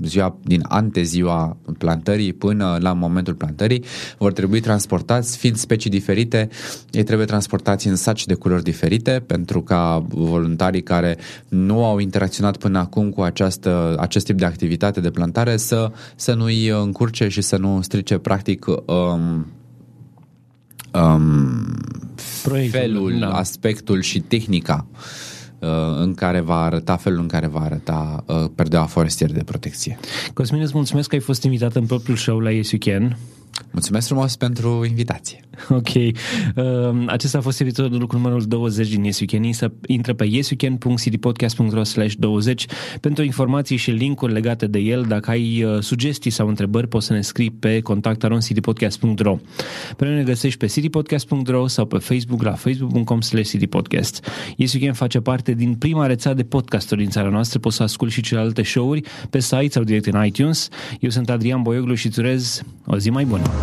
ziua 0.04 0.38
din 0.44 0.62
anteziua 0.68 1.58
plantării 1.78 2.34
până 2.34 2.78
la 2.82 2.94
momentul 2.94 3.34
plantării, 3.34 3.84
vor 4.18 4.34
trebui 4.34 4.60
transportați, 4.60 5.38
fiind 5.38 5.56
specii 5.56 5.90
diferite, 5.90 6.50
ei 6.92 7.04
trebuie 7.04 7.28
transportați 7.28 7.88
în 7.88 7.96
saci 7.96 8.26
de 8.26 8.34
culori 8.34 8.64
diferite 8.64 9.24
pentru 9.28 9.62
ca 9.62 10.06
voluntarii 10.08 10.84
care 10.84 11.18
nu 11.48 11.86
au 11.86 12.00
interacționat 12.00 12.58
până 12.58 12.80
acum 12.80 13.10
cu 13.10 13.22
această, 13.22 13.96
acest 14.00 14.26
tip 14.26 14.38
de 14.38 14.46
activitate 14.46 15.00
de 15.00 15.12
plantare 15.12 15.58
să, 15.58 15.92
să 16.16 16.34
nu-i 16.34 16.68
încurce 16.68 17.28
și 17.28 17.42
să 17.42 17.58
nu 17.58 17.82
strice 17.82 18.18
practic 18.18 18.66
um, 18.66 19.48
um, 20.94 21.66
felul, 22.70 23.18
da. 23.20 23.30
aspectul 23.30 24.02
și 24.02 24.20
tehnica 24.20 24.86
uh, 24.92 24.98
Uh, 24.98 25.43
în 26.00 26.14
care 26.14 26.40
va 26.40 26.62
arăta 26.64 26.96
felul 26.96 27.20
în 27.20 27.28
care 27.28 27.48
va 27.48 27.60
arăta 27.60 28.24
uh, 28.28 28.46
perdeaua 28.56 28.86
forestieră 28.86 29.34
de 29.34 29.44
protecție. 29.44 30.00
Cosmin, 30.34 30.62
îți 30.62 30.72
mulțumesc 30.76 31.10
că 31.10 31.16
ai 31.16 31.22
fost 31.22 31.44
invitat 31.44 31.76
în 31.76 31.86
propriul 31.86 32.18
show 32.18 32.40
la 32.40 32.52
Yes 32.52 32.72
You 32.72 32.82
Can. 32.86 33.18
Mulțumesc 33.74 34.08
frumos 34.08 34.36
pentru 34.36 34.86
invitație. 34.88 35.40
Ok. 35.70 35.94
Uh, 35.94 37.06
acesta 37.08 37.38
a 37.38 37.42
fost 37.42 37.60
episodul 37.60 38.08
cu 38.08 38.16
numărul 38.16 38.42
20 38.42 38.90
din 38.90 39.04
Yes 39.04 39.20
You 39.20 39.30
Can. 39.32 39.54
Să 39.54 39.72
intră 39.88 40.14
pe 40.14 40.26
yesyoucan.citypodcast.ro 40.26 41.84
slash 41.84 42.14
20 42.16 42.66
pentru 43.02 43.24
informații 43.24 43.76
și 43.76 43.92
linkuri 43.92 44.34
legate 44.34 44.68
de 44.68 44.80
el. 44.80 45.06
Dacă 45.08 45.30
ai 45.30 45.64
uh, 45.64 45.82
sugestii 45.82 46.32
sau 46.32 46.48
întrebări, 46.48 46.88
poți 46.88 47.06
să 47.06 47.14
ne 47.14 47.22
scrii 47.22 47.52
pe 47.52 47.82
contactaroncitypodcast.ro 47.82 49.38
Pe 49.98 50.06
noi 50.06 50.16
ne 50.16 50.24
găsești 50.24 50.58
pe 50.58 50.66
citypodcast.ro 50.66 51.68
sau 51.68 51.86
pe 51.86 51.98
Facebook 51.98 52.44
la 52.44 52.52
facebook.com 52.52 53.22
slash 53.22 53.50
citypodcast. 53.50 54.28
Yes 54.56 54.74
You 54.74 54.84
Can 54.84 54.94
face 54.94 55.20
parte 55.20 55.54
din 55.54 55.76
prima 55.76 56.06
rețea 56.06 56.34
de 56.34 56.44
podcasturi 56.44 57.02
din 57.02 57.10
țara 57.10 57.30
noastră. 57.30 57.60
Poți 57.60 57.76
să 57.76 57.84
asculti 57.84 58.14
și 58.14 58.22
celelalte 58.22 58.64
show-uri 58.64 59.02
pe 59.30 59.40
site 59.40 59.70
sau 59.70 59.84
direct 59.84 60.06
în 60.06 60.26
iTunes. 60.26 60.70
Eu 61.00 61.10
sunt 61.10 61.30
Adrian 61.30 61.62
Boioglu 61.62 61.94
și 61.94 62.08
îți 62.08 62.20
urez 62.20 62.62
o 62.86 62.98
zi 62.98 63.10
mai 63.10 63.26
bună. 63.26 63.63